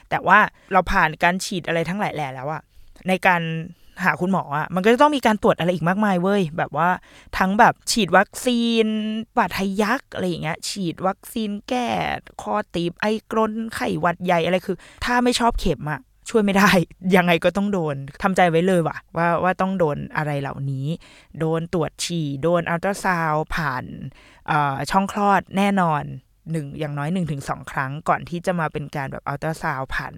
[0.10, 0.40] แต่ว่า
[0.74, 2.62] เราผ่านการฉีดอะไรทั้งหลายแหล่แล้วอะ
[3.08, 3.42] ในการ
[4.04, 6.90] หาคุณหมออะมันก็จะต้องมีการตรวจอะไรอีกมากมายเว้ยแบบว่า
[7.38, 8.86] ทั้งแบบฉีดวัคซีน
[9.38, 11.88] บาดทะยักอะไรอย่างเงี้ย ฉีดวัคซีนแก้
[12.42, 16.70] คอตีบไอกรนไข้หวัดใหญ่อะไรคือ ถ้าไม่ชอบเข็มอะช่วยไม่ได้
[17.16, 20.88] ยังไงก็ต้องโดนทำใจไว้เลยว่ะว่าว่าต้องโดนอะไรเหล่านี้
[21.40, 23.84] โดนตรวจฉี่ โดนอัลตราซาวผ่าน
[24.92, 26.04] ช่องคลอดแน่นอน
[26.52, 30.14] หนึ่งอย่างน้อยหนึ่งถึงสองครั้งก่อนที่จะมาเป็นการแบบอัลตราซาวผ่าน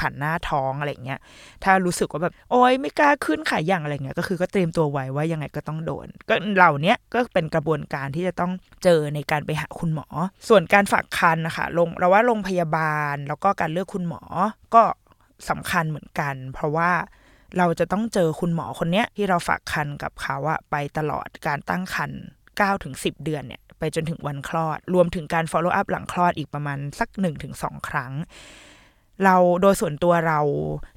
[0.00, 1.20] ผ่านหน้าท้องอะไรเงี้ย
[1.64, 8.52] ถ้ารู้สึกว่าแบบโอ๊ยไม่กล้าขึ้นขายอย่างอะไรเงี้ย ก็คือก็เตรียมตัวไว้ว่ายังไงก็ต้องโดน ก็เหล่านี้ก็เป็นกระบวนการที่จะต้อง
[8.84, 10.06] เจอในการไปหาคุณหมอ
[10.48, 14.22] ส่วนการฝากคันนะคะลงเราว่าโรงพยาบาลแล้วก็การเลือกคุณหมอ
[14.74, 14.82] ก็
[15.50, 16.90] สำคัญเหมือนกัน เพราะว่า
[17.58, 22.10] เราจะต้องเจอคุณหมอคนเนี้ยที่เราฝากคันกับเขาอะไปตลอดการตั้งคัน
[22.48, 27.08] 9ถึง10 เดือนเนี่ยไปจนถึงวันคลอด รวมถึงการ follow up หลังคลอดอีกประมาณสัก
[27.48, 28.12] 1-2 ครั้ง
[29.24, 30.40] เราโดยส่วนตัวเรา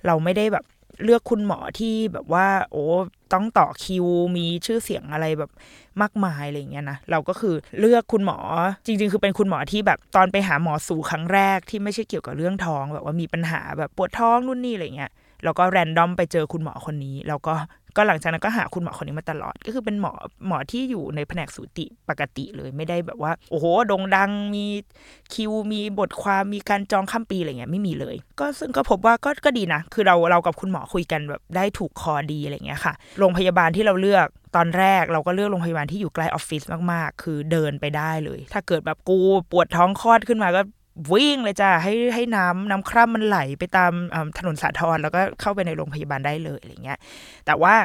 [0.06, 0.66] เราไม่ได้แบบ
[1.04, 2.86] เลือกคุณหมอที่แบบว่า โอ้
[3.34, 4.06] ต้องต่อคิว
[4.38, 5.52] มีชื่อเสียงอะไรแบบ
[6.02, 8.38] มากมายอะไรเงี้ยนะเราก็คือเลือกคุณหมอ
[8.86, 15.12] จริง ๆ คือเป็นคุณหมอที่แบบตอนไปหาหมอสูครั้งแรกที่ไม่ใช่เกี่ยวกับเรื่องท้องแบบว่ามีปัญหาแบบปวดท้องนู่นนี่อะไรเงี้ย
[15.44, 17.54] แล้วก็แรนดอมไปเจอคุณหมอคนนี้ แล้วก็
[17.98, 20.12] ก็หลังจากนั้นก็หาคุณหมอคนนี้มาตลอด ก็คือเป็นหมอ
[20.48, 24.66] หมอที่อยู่ในแผนกสูติปกติเลยไม่ได้แบบว่า โอ้โหโด่งดังมี
[25.34, 39.18] คิวมีบทความมีการจองข้ามปีอะไรเงี้ยไม่มีเลย ก็ซึ่งก็พบว่าก็ก็ดีนะ คือเราเรากับคุณหมอคุยกันแบบได้ถูกคอดีอะไรเงี้ยค่ะ โรงพยาบาลที่เราเลือกตอนแรกเราก็เลือกโรงพยาบาลที่อยู่ใกล้ออฟฟิศมากๆ คือเดินไปได้เลย ถ้าเกิดแบบกู
[39.52, 40.62] ปวดท้องคลอดขึ้นมาก็
[41.12, 43.92] วิ่งเลยจ้าให้ให้น้ำน้ำคร่ำมันไหลไปตาม
[44.38, 47.00] ถนนสาทรแล้วก็เข้าไปในโรงพยาบาลได้เลยอะไรเงี้ย
[47.46, 47.76] แต่ว่า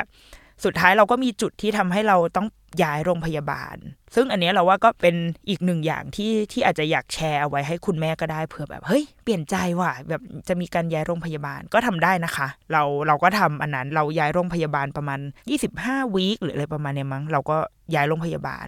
[0.65, 2.47] สุดท้ายเราก็มีจุดที่ทำให้เราต้อง
[2.83, 3.77] ย้ายโรงพยาบาล
[4.15, 5.17] ซึ่งอันนี้เราว่าก็เป็น
[5.49, 15.21] อีกหนึ่งอย่างที่ที่อาจจะอยากแชร์เอาไว้ให้คุณแม่ก็ได้เผื่อแบบเฮ้ยเปลี่ยนใจว่ะแบบจะมีการย้ายโรงพยาบาลก็ทำได้นะคะ เราเราก็ทำอันนั้นเราย้ายโรงพยาบาลประมาณ
[15.67, 17.57] 25วีคหรืออะไรประมาณนี้มั้งเราก็
[17.95, 18.67] ย้ายโรงพยาบาล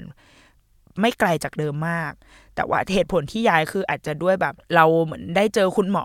[1.01, 2.13] ไม่ไกลจากเดิมมาก
[2.55, 6.05] แต่ว่าเหตุผลที่ย้ายคืออาจจะด้วยแบบ เราเหมือนได้เจอคุณหมอ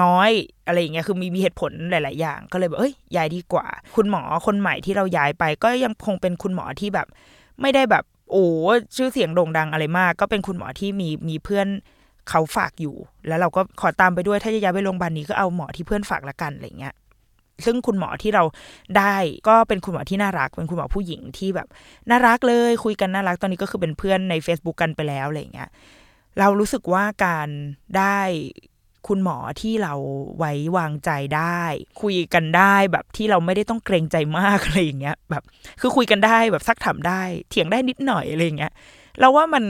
[0.00, 0.30] น้อย
[0.66, 3.66] อะไรอย่างเงี้ยคือมีมีเหตุผลหลาย ๆ อย่าง ก็เลยแบบเอ้ยย้ายดีกว่า
[3.96, 7.06] คุณหมอคนใหม่ที่เราย้ายไป ก็ยังคงเป็นคุณหมอที่แบบ
[7.60, 8.46] ไม่ได้แบบโอ้
[8.96, 11.66] ชื่อเสียงโด่งดังอะไรมาก ก็เป็นคุณหมอที่มีมีเพื่อน
[12.28, 12.96] เขาฝากอยู่
[13.28, 16.94] แล้วเราก็ขอตามไปด้วยถ้าจะย้ายไปโรงพยาบาลนี้ก็เอาหมอที่เพื่อนฝากละกันอะไรเงี้ย
[17.66, 18.44] ซึ่งคุณหมอที่เรา
[18.98, 19.16] ได้
[19.48, 21.68] ก็เป็นคุณหมอที่น่ารัก เป็นคุณหมอผู้หญิงที่แบบ
[22.10, 25.68] น่ารักเลยคุยกันน่ารักตอนนี้ก็คือเป็นเพื่อนใน Facebook กันไปแล้วอะไรเงี้ย
[26.38, 27.48] เรารู้สึกว่าการ
[27.98, 28.18] ได้
[29.08, 29.94] คุณหมอที่เรา
[30.38, 31.62] ไว้วางใจได้
[32.02, 35.42] คุยกันได้แบบที่เราไม่ได้ต้องเกรงใจมากอะไรอย่างเงี้ยแบบ
[35.80, 37.20] คือคุยกันได้แบบซักถามได้
[37.50, 38.72] เถียงได้นิดหน่อยอะไรอย่างเงี้ย
[39.18, 39.64] เราว่ามัน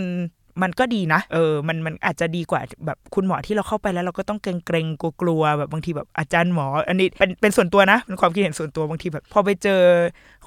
[0.63, 4.87] มันก็ดีนะ เออ มัน มันอาจจะดีกว่าแบบคุณหมอที่เราเข้าไปแล้วเราก็ต้องเกรงเกรง
[5.23, 9.81] กลัวๆแบบบางทีแบบอาจารย์หมอ อันนี้เป็นเป็นส่วนตัวนะเป็นความคิดเห็นส่วนตัวบางทีแบบ พอไปเจอ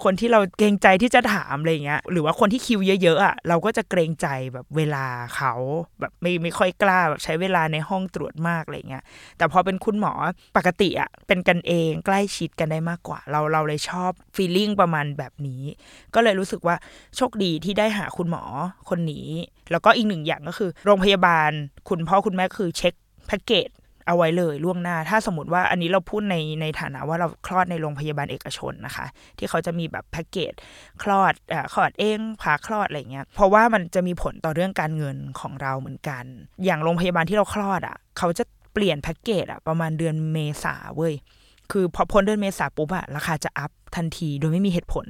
[0.04, 5.54] คนที่เราเกรงใจที่จะถามอะไรเงี้ยหรือว่าคนที่คิวเยอะๆอะเราก็จะเกรงใจแบบเวลาเขา
[6.00, 9.04] แบบไม่ไม่ค่อยกล้าแบบใช้เวลาในห้องตรวจมากอะไรเงี้ย
[9.38, 10.14] แต่พอเป็นคุณหมอ
[10.58, 15.62] ปกติอะเป็นกันเองใกล้ชิดกันได้มากกว่า เราเราเลยชอบฟีลลิ่งประมาณแบบนี้
[16.16, 16.76] ก็เลยรู้สึกว่า
[17.18, 18.44] โชคดีที่ได้หาคุณหมอ
[18.90, 19.28] คนนี้
[19.72, 21.52] แล้วก็อีกหนึ่งอย่างก็คือ โรงพยาบาล
[21.90, 22.94] คุณพ่อคุณแม่คือเช็ค
[23.28, 23.70] แพ็กเกจ
[24.08, 29.06] เอาไว้เลยล่วงหน้า ถ้าสมมติว่าอันนี้เราพูดในในฐานะว่าเราคลอดในโรงพยาบาลเอกชนนะคะ
[29.38, 30.54] ที่เขาจะมีแบบแพ็กเกจ
[31.04, 36.24] คลอดอคลอดเองผ่าคลอดอะไรเงี้ยเพราะว่ามันจะมีผลต่อเรื่องการเงินของเราเหมือนกัน
[36.66, 41.14] อย่างโรงพยาบาลที่เราคลอดอะ่ะ เขาจะเปลี่ยนแพ็กเกจอะประมาณเดือนเมษาเว้ย
[41.72, 45.06] คือพอพ้นเดือนเมษาปุ๊บอะราคาจะอัพทันทีโดยไม่มีเหตุผล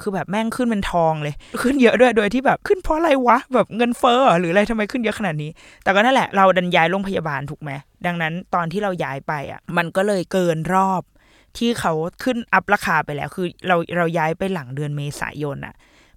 [0.00, 5.50] คือแบบแม่งขึ้นเป็นทองเลย ขึ้นเยอะด้วยโดยที่แบบขึ้นเพราะอะไรวะ แบบเงินเฟ้อหรืออะไรทำไมขึ้นเยอะขนาดนี้
[5.82, 7.70] แต่ก็นั่นแหละเราดันย้ายโรงพยาบาลถูกไหม
[8.06, 11.02] ดังนั้นตอนที่เราย้ายไปอะมันก็เลยเกินรอบ
[11.58, 11.92] ที่เขา
[12.24, 15.74] ขึ้นอัพราคาไปแล้ว คือเราเราย้ายไปหลังเดือนเมษายนอะ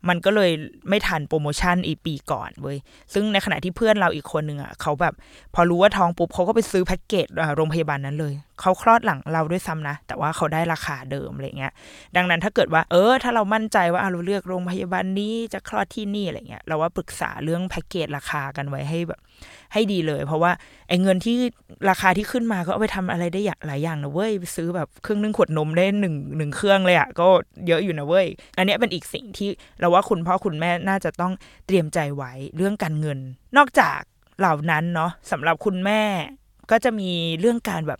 [0.09, 0.51] มันก็เลย
[0.89, 2.77] ไม่ทันโปรโมชั่นอีปีก่อนเว้ย
[3.13, 5.13] ซึ่งในขณะที่เพื่อนเราอีกคนหนึ่งอะเขาแบบ
[5.55, 11.73] พอรู้ว่าท้องปุ๊บเขาก็ไปซื้อแพ็กเกจโรงพยาบาลนั้นเลย เขาคลอดหลังเราด้วยซ้ำนะ แต่ว่าเขาได้ราคาเดิมอะไรเงี้ย
[12.15, 19.19] ดังนั้นถ้าเกิดว่า เออ ถ้าเรามั่นใจว่าเราเลือกโรงพยาบาลนี้จะคลอดที่นี่อะไรเงี้ย เราว่าปรึกษาเรื่องแพ็กเกจราคากันไว้ให้แบบ
[19.73, 20.51] ให้ดีเลย เพราะว่า
[20.89, 21.37] ไอ้เงินที่
[21.89, 27.27] ราคาที่ขึ้นมาก็เอาไปทำอะไรได้หลายอย่างนะเว้ยซื้อแบบเครื่องนึ่งขวดนมได้หนึ่งหนึ่งเครื่องเลยอะ่ะก็
[27.67, 31.33] เยอะอยู่นะเว้ย อันนี้เป็นอีกสิ่งที่เราว่าคุณพ่อคุณแม่น่าจะต้อง
[31.67, 33.19] เตรียมใจไว้เรื่องการเงิน
[33.57, 33.99] นอกจาก
[34.39, 36.01] เหล่านั้นเนาะสำหรับคุณแม่
[36.71, 37.99] ก็จะมีเรื่องการแบบ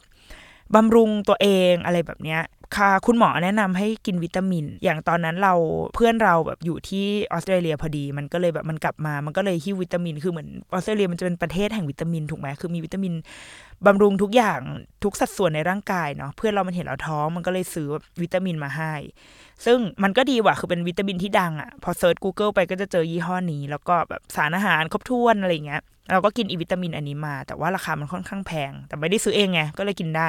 [0.76, 2.42] บำรุงตัวเองอะไรแบบเนี้ย
[2.76, 5.54] ค่ะคุณหมอแนะนำให้กินวิตามิน อย่างตอนนั้นเรา
[5.96, 13.14] เพื่อนเราแบบอยู่ที่ออสเตรเลียพอดี มันก็เลยแบบมันกลับมา มันก็เลยหิ้ววิตามิน คือเหมือนออสเตรเลียมันจะเป็นประเทศแห่งวิตามินถูกไหมคือมีวิตามิน
[13.86, 14.60] บำรุงทุกอย่าง
[15.04, 17.88] ทุกสัดส่วนในร่างกายเนาะเพื่อนเรามันเห็นเราท้องมันก็เลยซื้อ
[18.22, 18.94] วิตามินมาให้
[19.66, 30.28] ซึ่งมันก็ดีว่ะคือเป็นวิตามินที่ดังอะ่ะ พอเซิร์ช Google ไปก็จะเจอยี่ห้อนี้ แล้วก็แบบสารอาหารครบถ้วนอะไรเงี้ยเราก็กินอีวิตามินอันนี้มา แต่ว่าราคามันค่อนข้างแพง แต่ไม่ได้ซื้อเองไงก็เลยกินได้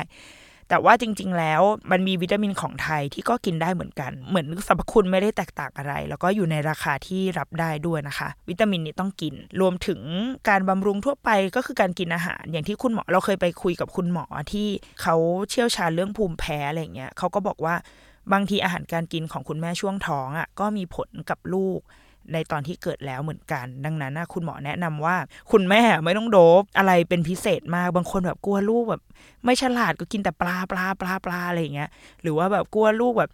[0.68, 10.00] แต่ว่าจริง ๆ แล้วมันมีวิตามินของไทยที่ก็กินได้เหมือนกัน เหมือนสรรพคุณไม่ได้แตกต่างอะไร แล้วก็อยู่ในราคาที่รับได้ด้วยนะคะ วิตามินนี้ต้องกิน รวมถึง
[10.48, 14.68] การบำรุงทั่วไปก็คือการกินอาหาร อย่างที่คุณหมอเราเคยไปคุยกับคุณหมอที่
[15.02, 15.16] เขา
[15.50, 17.74] เชี่ยวชาญเรื่องภูมิแพ้อะไรเงี้ยเขาก็บอกว่า
[18.32, 21.80] บางทีอาหารการกินของคุณแม่ช่วงท้องอะ่ะก็มีผลกับลูก
[22.32, 25.16] ในตอนที่เกิดแล้วเหมือนกัน ดังนั้นนะคุณหมอแนะนำว่า
[25.50, 29.02] คุณแม่ไม่ต้องโดบอะไรเป็นพิเศษมากบางคนแบบกลัวลูกแบบ
[29.44, 31.90] ไม่ฉลาดก็กินแต่ปลาปลาปลาปลาอะไรอย่างเงี้ย
[32.22, 33.30] หรือว่าแบบกลัวลูกแบบ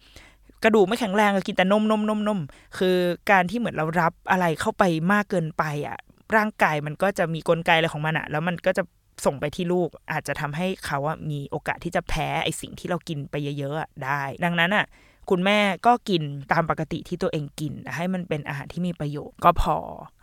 [0.64, 2.40] กระดูกไม่แข็งแรงก็กินแต่นมนมนมนม
[2.78, 2.96] คือ
[3.30, 5.98] การที่เหมือนเรารับอะไรเข้าไปมากเกินไปอะ
[6.36, 8.82] ร่างกายมันก็จะมีกลไกอะไรของมันอะ แล้วมันก็จะ
[9.24, 14.84] ส่งไปที่ลูกอาจจะทำให้เขาอะมีโอกาสที่จะแพ้ไอสิ่งที่เรากินไปเยอะๆได้ ดังนั้นอะ
[15.30, 19.76] คุณแม่ก็กินตามปกติที่ตัวเองกิน ให้มันเป็นอาหารที่มีประโยชน์ก็พอ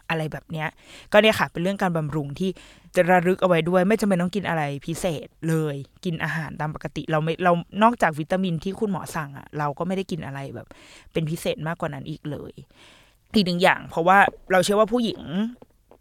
[0.10, 0.68] อะไรแบบเนี้ย
[1.12, 2.50] ก็เนี่ยค่ะ เป็นเรื่องการบำรุงที่
[2.96, 7.52] จะระลึกเอาไว้ด้วย ไม่จำเป็นต้องกินอะไรพิเศษเลย กินอาหารตามปกติเราไม่เรา
[7.84, 10.68] นอกจากวิตามินที่คุณหมอสั่งอะ่ะ เราก็ไม่ได้กินอะไรแบบ
[11.14, 12.54] เป็นพิเศษมากกว่านั้นอีกเลย
[13.36, 14.18] อีกหนึ่งอย่าง เพราะว่า
[14.52, 15.22] เราเชื่อว่าผู้หญิง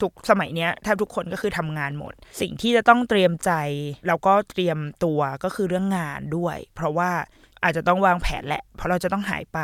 [0.02, 3.52] ทุกสมัยเนี้ยแทบทุกคนก็คือทำงานหมด สิ่งที่จะต้องเตรียมใจ
[4.06, 7.10] แล้วก็เตรียมตัวก็คือเรื่องงานด้วย เพราะว่า
[7.64, 9.58] อาจจะต้องวางแผนแหละ เพราะเราจะต้องหายไป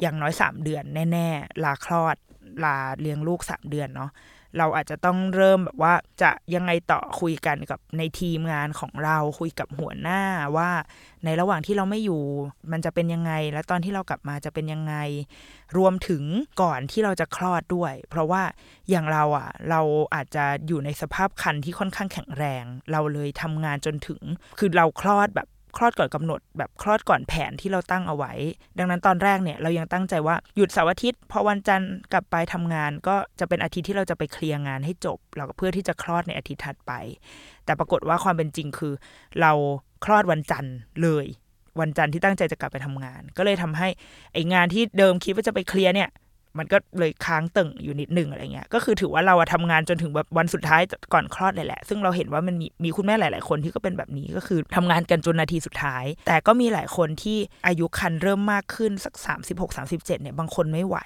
[0.00, 2.16] อย่างน้อยสามเดือนแน่ ๆ ลาคลอด
[2.64, 4.10] ลาเลี้ยงลูกสามเดือนเนาะ
[4.58, 10.20] เราอาจจะต้องเริ่มแบบว่าจะยังไงต่อคุยกันกับในทีมงานของเราคุยกับหัวหน้า
[10.56, 10.70] ว่า
[11.24, 12.22] ในระหว่างที่เราไม่อยู่
[12.72, 14.94] มันจะเป็นยังไง แล้วตอนที่เรากลับมาจะเป็นยังไง
[15.76, 16.22] รวมถึง
[16.62, 18.42] ก่อนที่เราจะคลอดด้วย เพราะว่า
[18.90, 19.80] อย่างเราอะ่ะ เรา
[20.14, 24.20] อาจจะอยู่ในสภาพคันที่ค่อนข้างแข็งแรง เราเลยทำงานจนถึง
[24.58, 28.32] คือเราคลอดแบบ คลอดก่อนกำหนด แบบคลอดก่อนแผนที่เราตั้งเอาไว้
[28.78, 36.92] ดังนั้นตอนแรกเนี่ยเรายังตั้งใจว่าหยุดเสาร์อาทิตย์พอวันจันทร์กลับไปทำงาน ก็จะเป็นอาทิตย์ที่เราจะไปเคลียร์งานให้จบแล้วเพื่อที่จะคลอดในอาทิตย์ถัดไป
[37.64, 38.92] แต่ปรากฏว่าความเป็นจริงคือ
[39.40, 39.52] เรา
[40.04, 41.26] คลอดวันจันทร์เลย
[41.80, 43.88] วันจันทร์ที่ตั้งใจจะกลับไปทำงาน ก็เลยทำให้
[44.32, 46.08] ไองานที่เดิมคิดว่าจะไปเคลียร์เนี่ย
[46.58, 59.14] มันก็เลยค้างตึงอยู่นิดหนึ่งอะไรเงี้ย ก็คือถือว่าเราทำงานจนถึงแบบวันสุดท้ายก่อนคลอดเลยแหละ ซึ่งเราเห็นว่ามันมีมีคุณแม่หลาย ๆ คนที่ก็เป็นแบบนี้ก็คือทำงานกันจนนาทีสุดท้าย แต่ก็มีหลายคนที่อายุคันเริ่มมากขึ้นสัก
[59.48, 60.96] 36 37เนี่ยบางคนไม่ไหว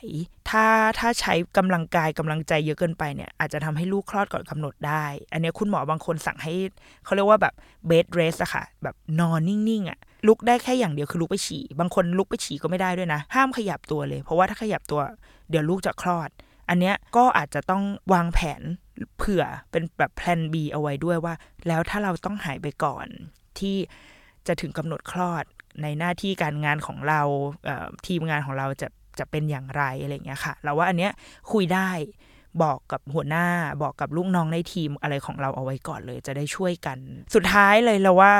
[0.51, 0.67] ถ้า
[0.99, 6.55] ถ้าใช้กำลังกายกำลังใจเยอะเกินไปเนี่ยอาจจะทำให้ลูกคลอดก่อนกำหนดได้ อันนี้คุณหมอบางคนสั่งให้
[7.05, 7.55] เขาเรียกว่าแบบ
[7.87, 15.01] เบดเรสอะค่ะ แบบนอนนิ่งๆอะลุกได้แค่อย่างเดียวคือลุกไปฉี่ บางคนลุกไปฉี่ก็ไม่ได้ด้วยนะ ห้ามขยับตัวเลย เพราะว่าถ้าขยับตัว
[15.51, 16.31] เดี๋ยวลูกจะคลอด
[16.69, 18.63] อันเนี้ยก็อาจจะต้องวางแผน
[19.19, 21.35] เผื่อเป็นแบบแพลน B เอาไว้ด้วยว่า
[21.69, 23.07] แล้วถ้าเราต้องหายไปก่อน
[23.59, 23.77] ที่
[24.47, 25.45] จะถึงกำหนดคลอด
[25.83, 27.21] ในหน้าที่การงานของเรา
[28.07, 31.13] ทีมงานของเราจะจะเป็นอย่างไรอะไรเงี้ยค่ะเราว่าอันเนี้ย
[31.53, 31.91] คุยได้
[32.63, 33.47] บอกกับหัวหน้า
[33.83, 36.99] บอกกับลูกน้องในทีมอะไรของเราเอาไว้ก่อนเลย จะได้ช่วยกัน
[37.35, 38.33] สุดท้ายเลยเราว่า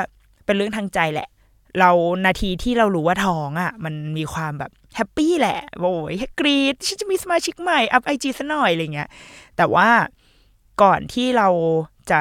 [0.45, 1.29] เป็นเรื่องทางใจแหละ
[1.79, 1.91] เรา
[2.25, 9.09] นาทีที่เรารู้ว่าท้องอะ่ะ มันมีความแบบแฮปปี้แหละโอ้ยกรีดฉันจะมีสมาชิกใหม่ อัพไอจีซะหน่อยอะไรเงี้ย
[9.57, 9.89] แต่ว่า
[10.81, 11.47] ก่อนที่เรา
[12.11, 12.19] จะ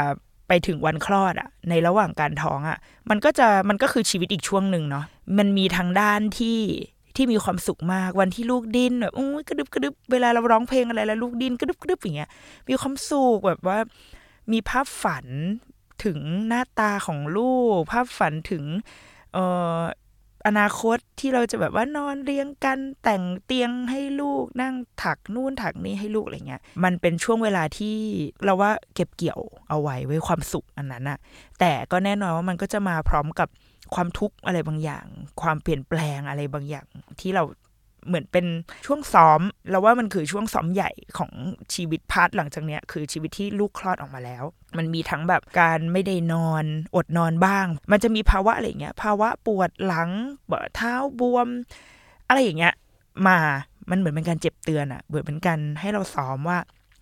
[0.48, 2.78] ไปถึงวันคลอดอะ่ะ ในระหว่างการท้องอะ่ะ
[3.10, 5.04] มันก็จะมันก็คือชีวิตอีกช่วงหนึ่งเนาะ
[5.38, 6.60] มันมีทางด้านที่
[7.16, 12.30] ที่มีความสุขมากวันที่ลูกดิ้นแบบอุ้ยกระดึบกระดึบเวลาเราร้องเพลงอะไรแล้วลูกดิ้นกระดึบกระดึบอย่างเงี้ย
[12.68, 13.78] มีความสุขแบบว่า
[14.52, 15.26] มีภาพฝัน
[16.04, 18.64] ถึงหน้าตาของลูก ภาพฝันถึง
[19.32, 19.44] เอ่
[19.78, 19.80] อ
[20.46, 27.96] อนาคตที่เราจะแบบว่านอนเรียงกันแต่งเตียงให้ลูกนั่งถักนู่นถักนี่ให้ลูกอะไรเงี้ย มันเป็นช่วงเวลาที่
[28.44, 31.18] เราว่าเก็บเกี่ยวเอาไว้ไว้ความสุขอันนั้นอะ
[31.60, 33.48] แต่ก็แน่นอนว่ามันก็จะมาพร้อมกับ
[33.94, 35.06] ความทุกข์อะไรบางอย่าง
[35.42, 36.86] ความเปลี่ยนแปลงอะไรบางอย่าง
[37.20, 37.42] ที่เรา
[38.08, 38.46] เหมือนเป็น
[38.86, 39.40] ช่วงซ้อม
[39.70, 41.32] เราว่ามันคือช่วงซ้อมใหญ่ของ
[41.74, 44.44] ชีวิตพาร์ทหลังจากเนี้ยคือชีวิตที่ลูกคลอดออกมาแล้ว
[44.78, 46.64] มันมีทั้งแบบการไม่ได้นอน
[46.96, 50.10] อดนอนบ้าง มันจะมีภาวะอะไรเงี้ยภาวะปวดหลัง
[50.76, 51.48] เท้าบวม
[52.28, 52.74] อะไรอย่างเงี้ย
[53.26, 53.38] มา
[53.90, 56.58] มันเหมือนเป็นการเจ็บเตือนอะเหมือนเป็นการให้เราซ้อมว่า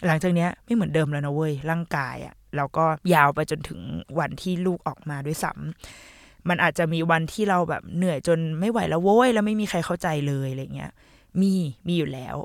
[0.07, 3.81] หลังจากเนี้ยไม่เหมือนเดิมแล้วนะเว้ยร่างกายอะแล้วก็ยาวไปจนถึง
[4.19, 6.16] วันที่ลูกออกมาด้วยซ้ำ
[6.49, 10.93] มันอาจจะมีวันที่เราแบบเหนื่อยจนไม่ไหวแล้วโว้ยแล้วไม่มีใครเข้าใจเลยอะไรเงี้ย
[11.41, 11.53] มี
[11.87, 12.37] มีอยู่แล้ว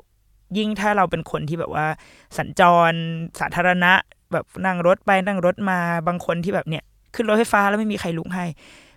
[0.58, 1.86] ยิ่งถ้าเราเป็นคนที่แบบว่า
[2.38, 2.92] สัญจร
[3.40, 3.92] สาธารณะ
[4.32, 6.84] แบบนั่งรถไปนั่งรถมาบางคนที่แบบเนี่ย
[7.14, 8.46] ขึ้นรถไฟฟ้าแล้วไม่มีใครลุกให้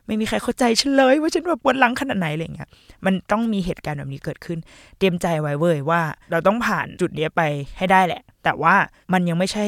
[0.08, 2.70] ไม่มีใครเข้าใจฉันเลยว่าฉันแบบปวดหลังขนาดไหนอะไรเงี้ย
[3.06, 4.60] มันต้องมีเหตุการณ์แบบนี้เกิดขึ้น
[4.98, 7.42] เตรียมใจไว้เว้ยว่า เราต้องผ่านจุดนี้ไป
[7.78, 8.76] ให้ได้แหละ แต่ว่า
[9.14, 9.66] มันยังไม่ใช่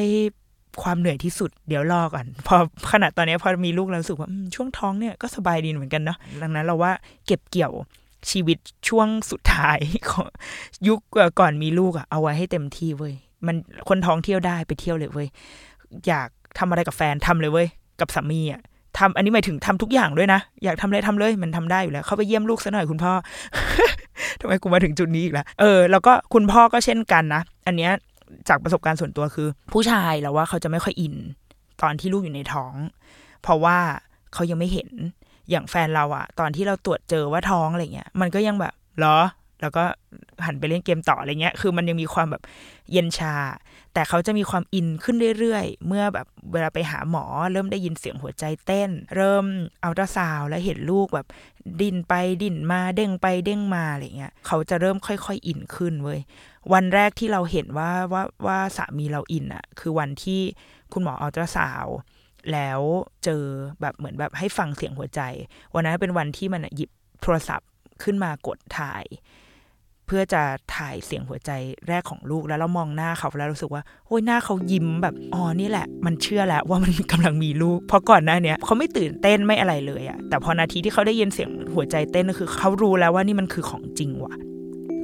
[0.82, 2.56] ความเหนื่อยที่สุดเดี๋ยวรอก่อนพอ
[2.92, 6.92] ขนาดตอนนี้พอมีลูกแล้วรู้สึกว่าช่วงท้องเนี่ยก็สบายดีเหมือนกันเนาะดังนั้นเราว่า
[7.26, 7.72] เก็บเกี่ยว
[8.30, 9.78] ชีวิตช่วงสุดท้าย
[10.10, 10.28] ของ
[10.88, 11.00] ยุค
[11.40, 13.14] ก่อนมีลูกอะเอาไว้ให้เต็มที่เว้ย
[13.46, 13.56] มัน
[13.88, 15.28] คนท้องเที่ยวได้ไปเที่ยวเลยเว้ย
[16.08, 16.28] อยาก
[16.58, 17.68] ทำอะไรกับแฟนทำเลยเว้ย
[18.00, 18.60] กับสามีอะ
[18.98, 23.12] ทำอันนี้หมายถึงทำทุกอย่างด้วยนะ อยากทำอะไรทำเลยมันทำได้อยู่แล้ว เข้าไปเยี่ยมลูกซะหน่อยคุณพ่อ
[24.40, 27.92] ทำไมกูมาถึงจุดนี้อีกแล้วเออแล้วก็คุณพ่อก็เช่นกันนะ อันเนี้ย
[28.48, 31.14] จากประสบการณ์ส่วนตัวคือ ผู้ชายแล้วว่าเขาจะไม่ค่อยอิน
[31.82, 32.74] ตอนที่ลูกอยู่ในท้อง
[33.42, 33.78] เพราะว่า
[34.34, 34.90] เขายังไม่เห็น
[35.50, 39.18] อย่างแฟนเราอะตอนที่เราตรวจเจอว่าท้องอะไรเงี้ย มันก็ยังแบบเหรอ
[39.60, 39.84] แล้วก็
[40.46, 42.42] หันไปเล่นเกมต่ออะไรเงี้ย คือมันยังมีความแบบ
[42.92, 43.34] เย็นชา
[43.94, 49.44] แต่เขาจะมีความอินขึ้นเรื่อยๆ เมื่อแบบเวลาไปหาหมอ เริ่มได้ยินเสียงหัวใจเต้น เริ่ม
[49.84, 51.26] อัลตราซาวแล้วเห็นลูกแบบ
[51.80, 56.20] ดินไปดินมาเด้งไปเด้งมาอะไรเงี้ย เขาจะเริ่มค่อยๆอินขึ้นเว้ย
[56.72, 60.40] วันแรกที่เราเห็นว่าว่าว่าสามีเราอินอะคือวันที่
[60.92, 61.86] คุณหมออัลตราซาว
[62.52, 62.80] แล้ว
[63.24, 63.42] เจอ
[63.80, 65.20] แบบเหมือนแบบให้ฟังเสียงหัวใจ
[65.74, 66.90] วันนั้นเป็นวันที่มันหยิบ
[67.22, 67.68] โทรศัพท์
[68.02, 69.04] ขึ้นมากดถ่าย
[70.06, 70.42] เพื่อจะ
[70.76, 71.50] ถ่ายเสียงหัวใจ
[71.88, 84.34] แรกของลูกแล้วเรามองหน้าเขาแล้วรู้สึกว่าโอ้ยหน้าเขายิ้มแบบอ๋อนี่แหละ มันเชื่อแล้วว่ามันกำลังมีลูก เพราะก่อนหน้าเนี้ยเขาไม่ตื่นเต้นไม่อะไรเลยอะแต่พอนาทีที่เขาได้ยินเสียงหัวใจเต้นก็คือเขารู้แล้วว่านี่มันคือของจริงว่ะ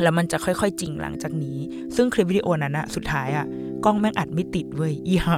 [0.02, 1.58] แล้วมันจะค่อยๆ จริงหลังจากนี้
[1.96, 3.46] ซึ่งคลิปวิดีโอนั้นอะสุดท้ายอะ
[3.84, 5.36] กล้องแม่งอัดไม่ติดเว้ยอีห่า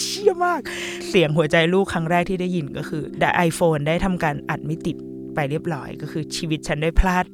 [0.00, 0.60] เชี่ยมาก
[1.08, 4.96] เสียงหัวใจลูกครั้งแรกที่ได้ยินก็คือได้ไอโฟนได้ทำการอัดไม่ติด
[5.34, 7.24] ไปเรียบร้อย ก็คือชีวิตฉันได้พลาด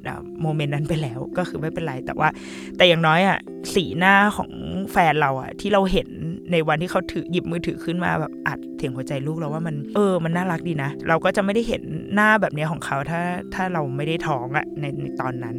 [0.42, 2.28] โมเมนต์นั้นไปแล้วก็คือไม่เป็นไร แต่ว่า
[2.76, 3.38] แต่อย่างน้อยอะ
[3.74, 4.50] สีหน้าของ
[4.92, 6.08] แฟนเราอะที่เราเห็น
[6.52, 11.82] ในวันที่เขาถือหยิบมือถือขึ้นมาแบบอัดเสียงหัวใจลูกเราว่ามันเออมันน่ารักดีนะ เราก็จะไม่ได้เห็น
[12.14, 13.20] หน้าแบบนี้ของเขาถ้า
[13.54, 14.84] ถ้าเราไม่ได้ท้องอะใน
[15.20, 15.56] ตอนนั้น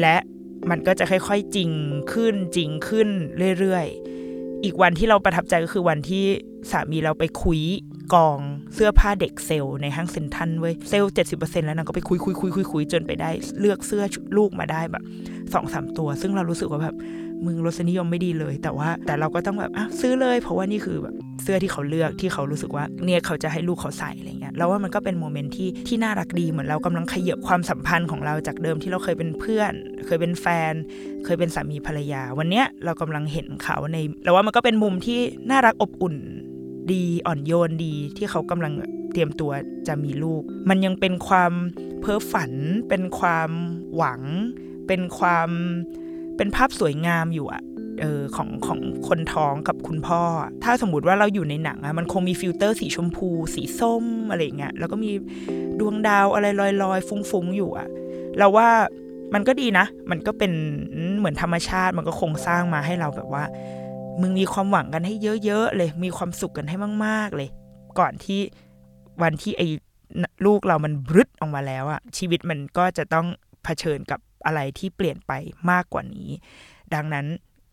[0.00, 0.16] และ
[0.70, 1.70] มันก็จะค่อยๆจริง
[2.12, 3.08] ขึ้นจริงขึ้น
[3.58, 6.24] เรื่อยๆ อีกวันที่เราประทับใจก็คือวันที่
[6.70, 7.60] สามีเราไปคุย
[8.14, 8.38] กอง
[8.74, 13.30] เสื้อผ้าเด็กเซลในห้างเซ็นทรัลเว้ยเซลเจ็ดสิบเปอร์เซ็นแล้วนางก็ไปคุยคุยคุยคุยคุยจนไปได้
[13.60, 14.04] เลือกเสื้อ
[14.36, 15.04] ลูกมาได้แบบ
[15.54, 16.96] สองสามตัว ซึ่งเรารู้สึกว่าแบบ
[17.44, 29.72] มึงรสนิยมไม่ดีเลย แต่ว่าแต่เราก็ต้องแบบอะซื้อเลย เพราะว่านี่คือแบบเสื้อที่เขาเลือกที่เขารู้สึกว่าเนี่ยเขาจะให้ลูกเขาใส่อะไรเงี้ยแล้วว่ามันก็เป็นโมเมนต์ที่ที่น่ารักดีเหมือนเรากำลังขยับความสัมพันธ์ของเราจากเดิมที่เราเคยเป็นเพื่อน
[30.06, 30.72] เคยเป็นแฟน
[31.24, 35.20] เคยเป็นสามีภรรยา วันเนี้ยเรากำลังเห็นเขาในแล้วว่ามันก็เป็นมุมที่
[35.50, 36.16] น่ารักอบอุ่น
[36.92, 38.72] ดีอ่อนโยนดีที่เขากำลัง
[39.12, 39.50] เตรียมตัว
[39.88, 41.52] จะมีลูก มันยังเป็นความ
[42.00, 42.52] เพ้อฝัน
[42.88, 43.50] เป็นความ
[43.96, 44.22] หวัง
[44.86, 45.50] เป็นความ
[46.38, 47.62] เป็นภาพสวยงามอยู่อะ
[48.00, 50.22] เออของของคนท้องกับคุณพ่อ
[50.64, 55.10] ถ้าสมมติว่าเราอยู่ในหนังอะมันคงมีฟิลเตอร์สีชมพู สีส้มอะไรเงี้ยแล้วก็มี
[55.80, 56.46] ดวงดาวอะไร
[56.82, 57.88] ลอยๆ ฟุ้งๆ อยู่อะ
[58.38, 58.68] เราว่า
[59.34, 60.52] มันก็ดีนะ มันก็เป็น
[61.18, 63.44] เหมือนธรรมชาติมันก็คงสร้างมาให้เราแบบว่า
[64.20, 67.48] มึงมีความหวังกันให้เยอะๆเลย มีความสุขกันให้มาก ๆ เลย
[67.98, 68.40] ก่อนที่
[69.22, 69.68] วันที่ไอ้
[70.46, 73.26] ลูกเรามันบรึดออกมาแล้วอะชีวิตมันก็จะต้อง
[73.64, 75.32] เผชิญกับ อะไรที่เปลี่ยนไป
[75.70, 76.28] มากกว่านี้
[76.94, 77.26] ดังนั้น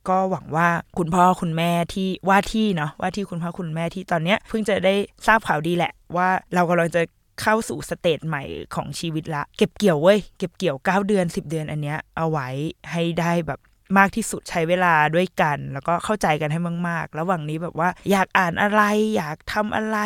[0.09, 4.95] ก็หวังว่าคุณพ่อคุณแม่ที่ว่าที่เนาะว่าที่คุณพ่อคุณแม่ที่ตอนเนี้ยเพิ่งจะได้
[5.27, 7.01] ทราบข่าวดีแหละ ว่าเรากำลังจะ
[7.41, 8.43] เข้าสู่สเตจใหม่
[8.75, 12.47] ของชีวิตละ เก็บเกี่ยวเว้ย เก็บเกี่ยว 9 เดือน 10 เดือนอันเนี้ยเอาไว้
[12.91, 13.59] ให้ได้แบบ
[13.97, 18.81] มากที่สุดใช้เวลาด้วยกัน แล้วก็เข้าใจกันให้มาก ๆ ระหว่างนี้แบบว่าอยากอ่านอะไร
[19.15, 19.97] อยากทำอะไร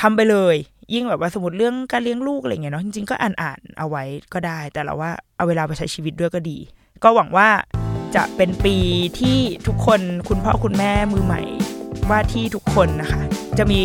[0.00, 0.56] ทำไปเลย
[0.94, 6.58] ยิ่งแบบว่าสมมติเรื่องการเลี้ยงลูกอะไรเงี้ยเนาะจริงๆก็อ่านอ่านเอาไว้ก็ได้ แต่เราว่าเอาเวลาไปใช้ชีวิตด้วยก็ดี
[7.04, 7.48] ก็หวังว่า
[8.16, 8.76] จะเป็นปี
[9.18, 11.42] ที่ทุกคนคุณพ่อคุณแม่มือใหม่
[12.10, 13.22] ว่าที่ทุกคนนะคะ
[13.58, 13.80] จะมี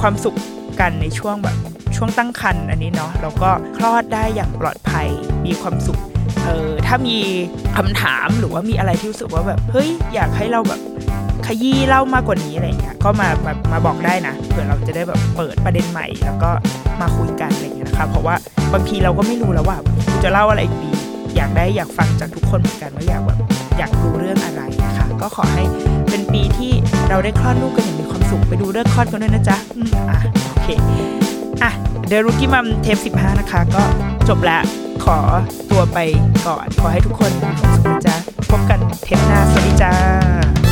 [0.00, 0.36] ความสุข
[0.80, 1.56] กันในช่วงแบบ
[1.96, 5.08] ช่วงตั้งครรภ์อันนี้เนาะแล้วก็คลอดได้อย่างปลอดภัย
[5.46, 6.00] มีความสุข
[6.44, 7.16] เออถ้ามี
[7.76, 10.80] คำถามหรือว่ามีอะไรที่รู้สึกว่าแบบเฮ้ยอยากให้เราแบบ
[11.46, 16.50] ขยี้เล่ามากกว่านี้อะไรเงี้ยก็มามามาบอกได้นะเผื่อเราจะได้แบบเปิดประเด็นใหม่ แล้วก็
[17.00, 18.34] มาคุยกันอะไรเงี้ยนะคะเพราะว่า
[18.72, 19.76] บางทีเราก็ไม่รู้แล้วว่า
[20.22, 20.90] จะเล่าอะไรดี
[21.36, 23.38] อยากได้อยากฟังจากทุกคนเหมือนกันว่าอยากแบบ
[23.78, 25.64] อยากรู้เรื่องอะไรนะคะก็ขอให้
[26.10, 26.72] เป็นปีที่
[27.08, 30.68] เราได้คลอดลูกกันอย่างมีความสุขไปดูเรื่องคลอดกันด้วยนะจ๊ะอืมอะโอเค
[31.62, 31.70] อะ
[32.08, 33.82] เดรุกี้มัมเทป15 นะคะ ก็
[34.28, 34.62] จบแล้ว
[35.04, 35.18] ขอ
[35.70, 35.98] ตัวไป
[36.46, 38.16] ก่อน ขอให้ทุกคนมีความสุขนะจ๊ะ
[38.50, 40.69] พบกันเทปหน้า สวัสดีจ้า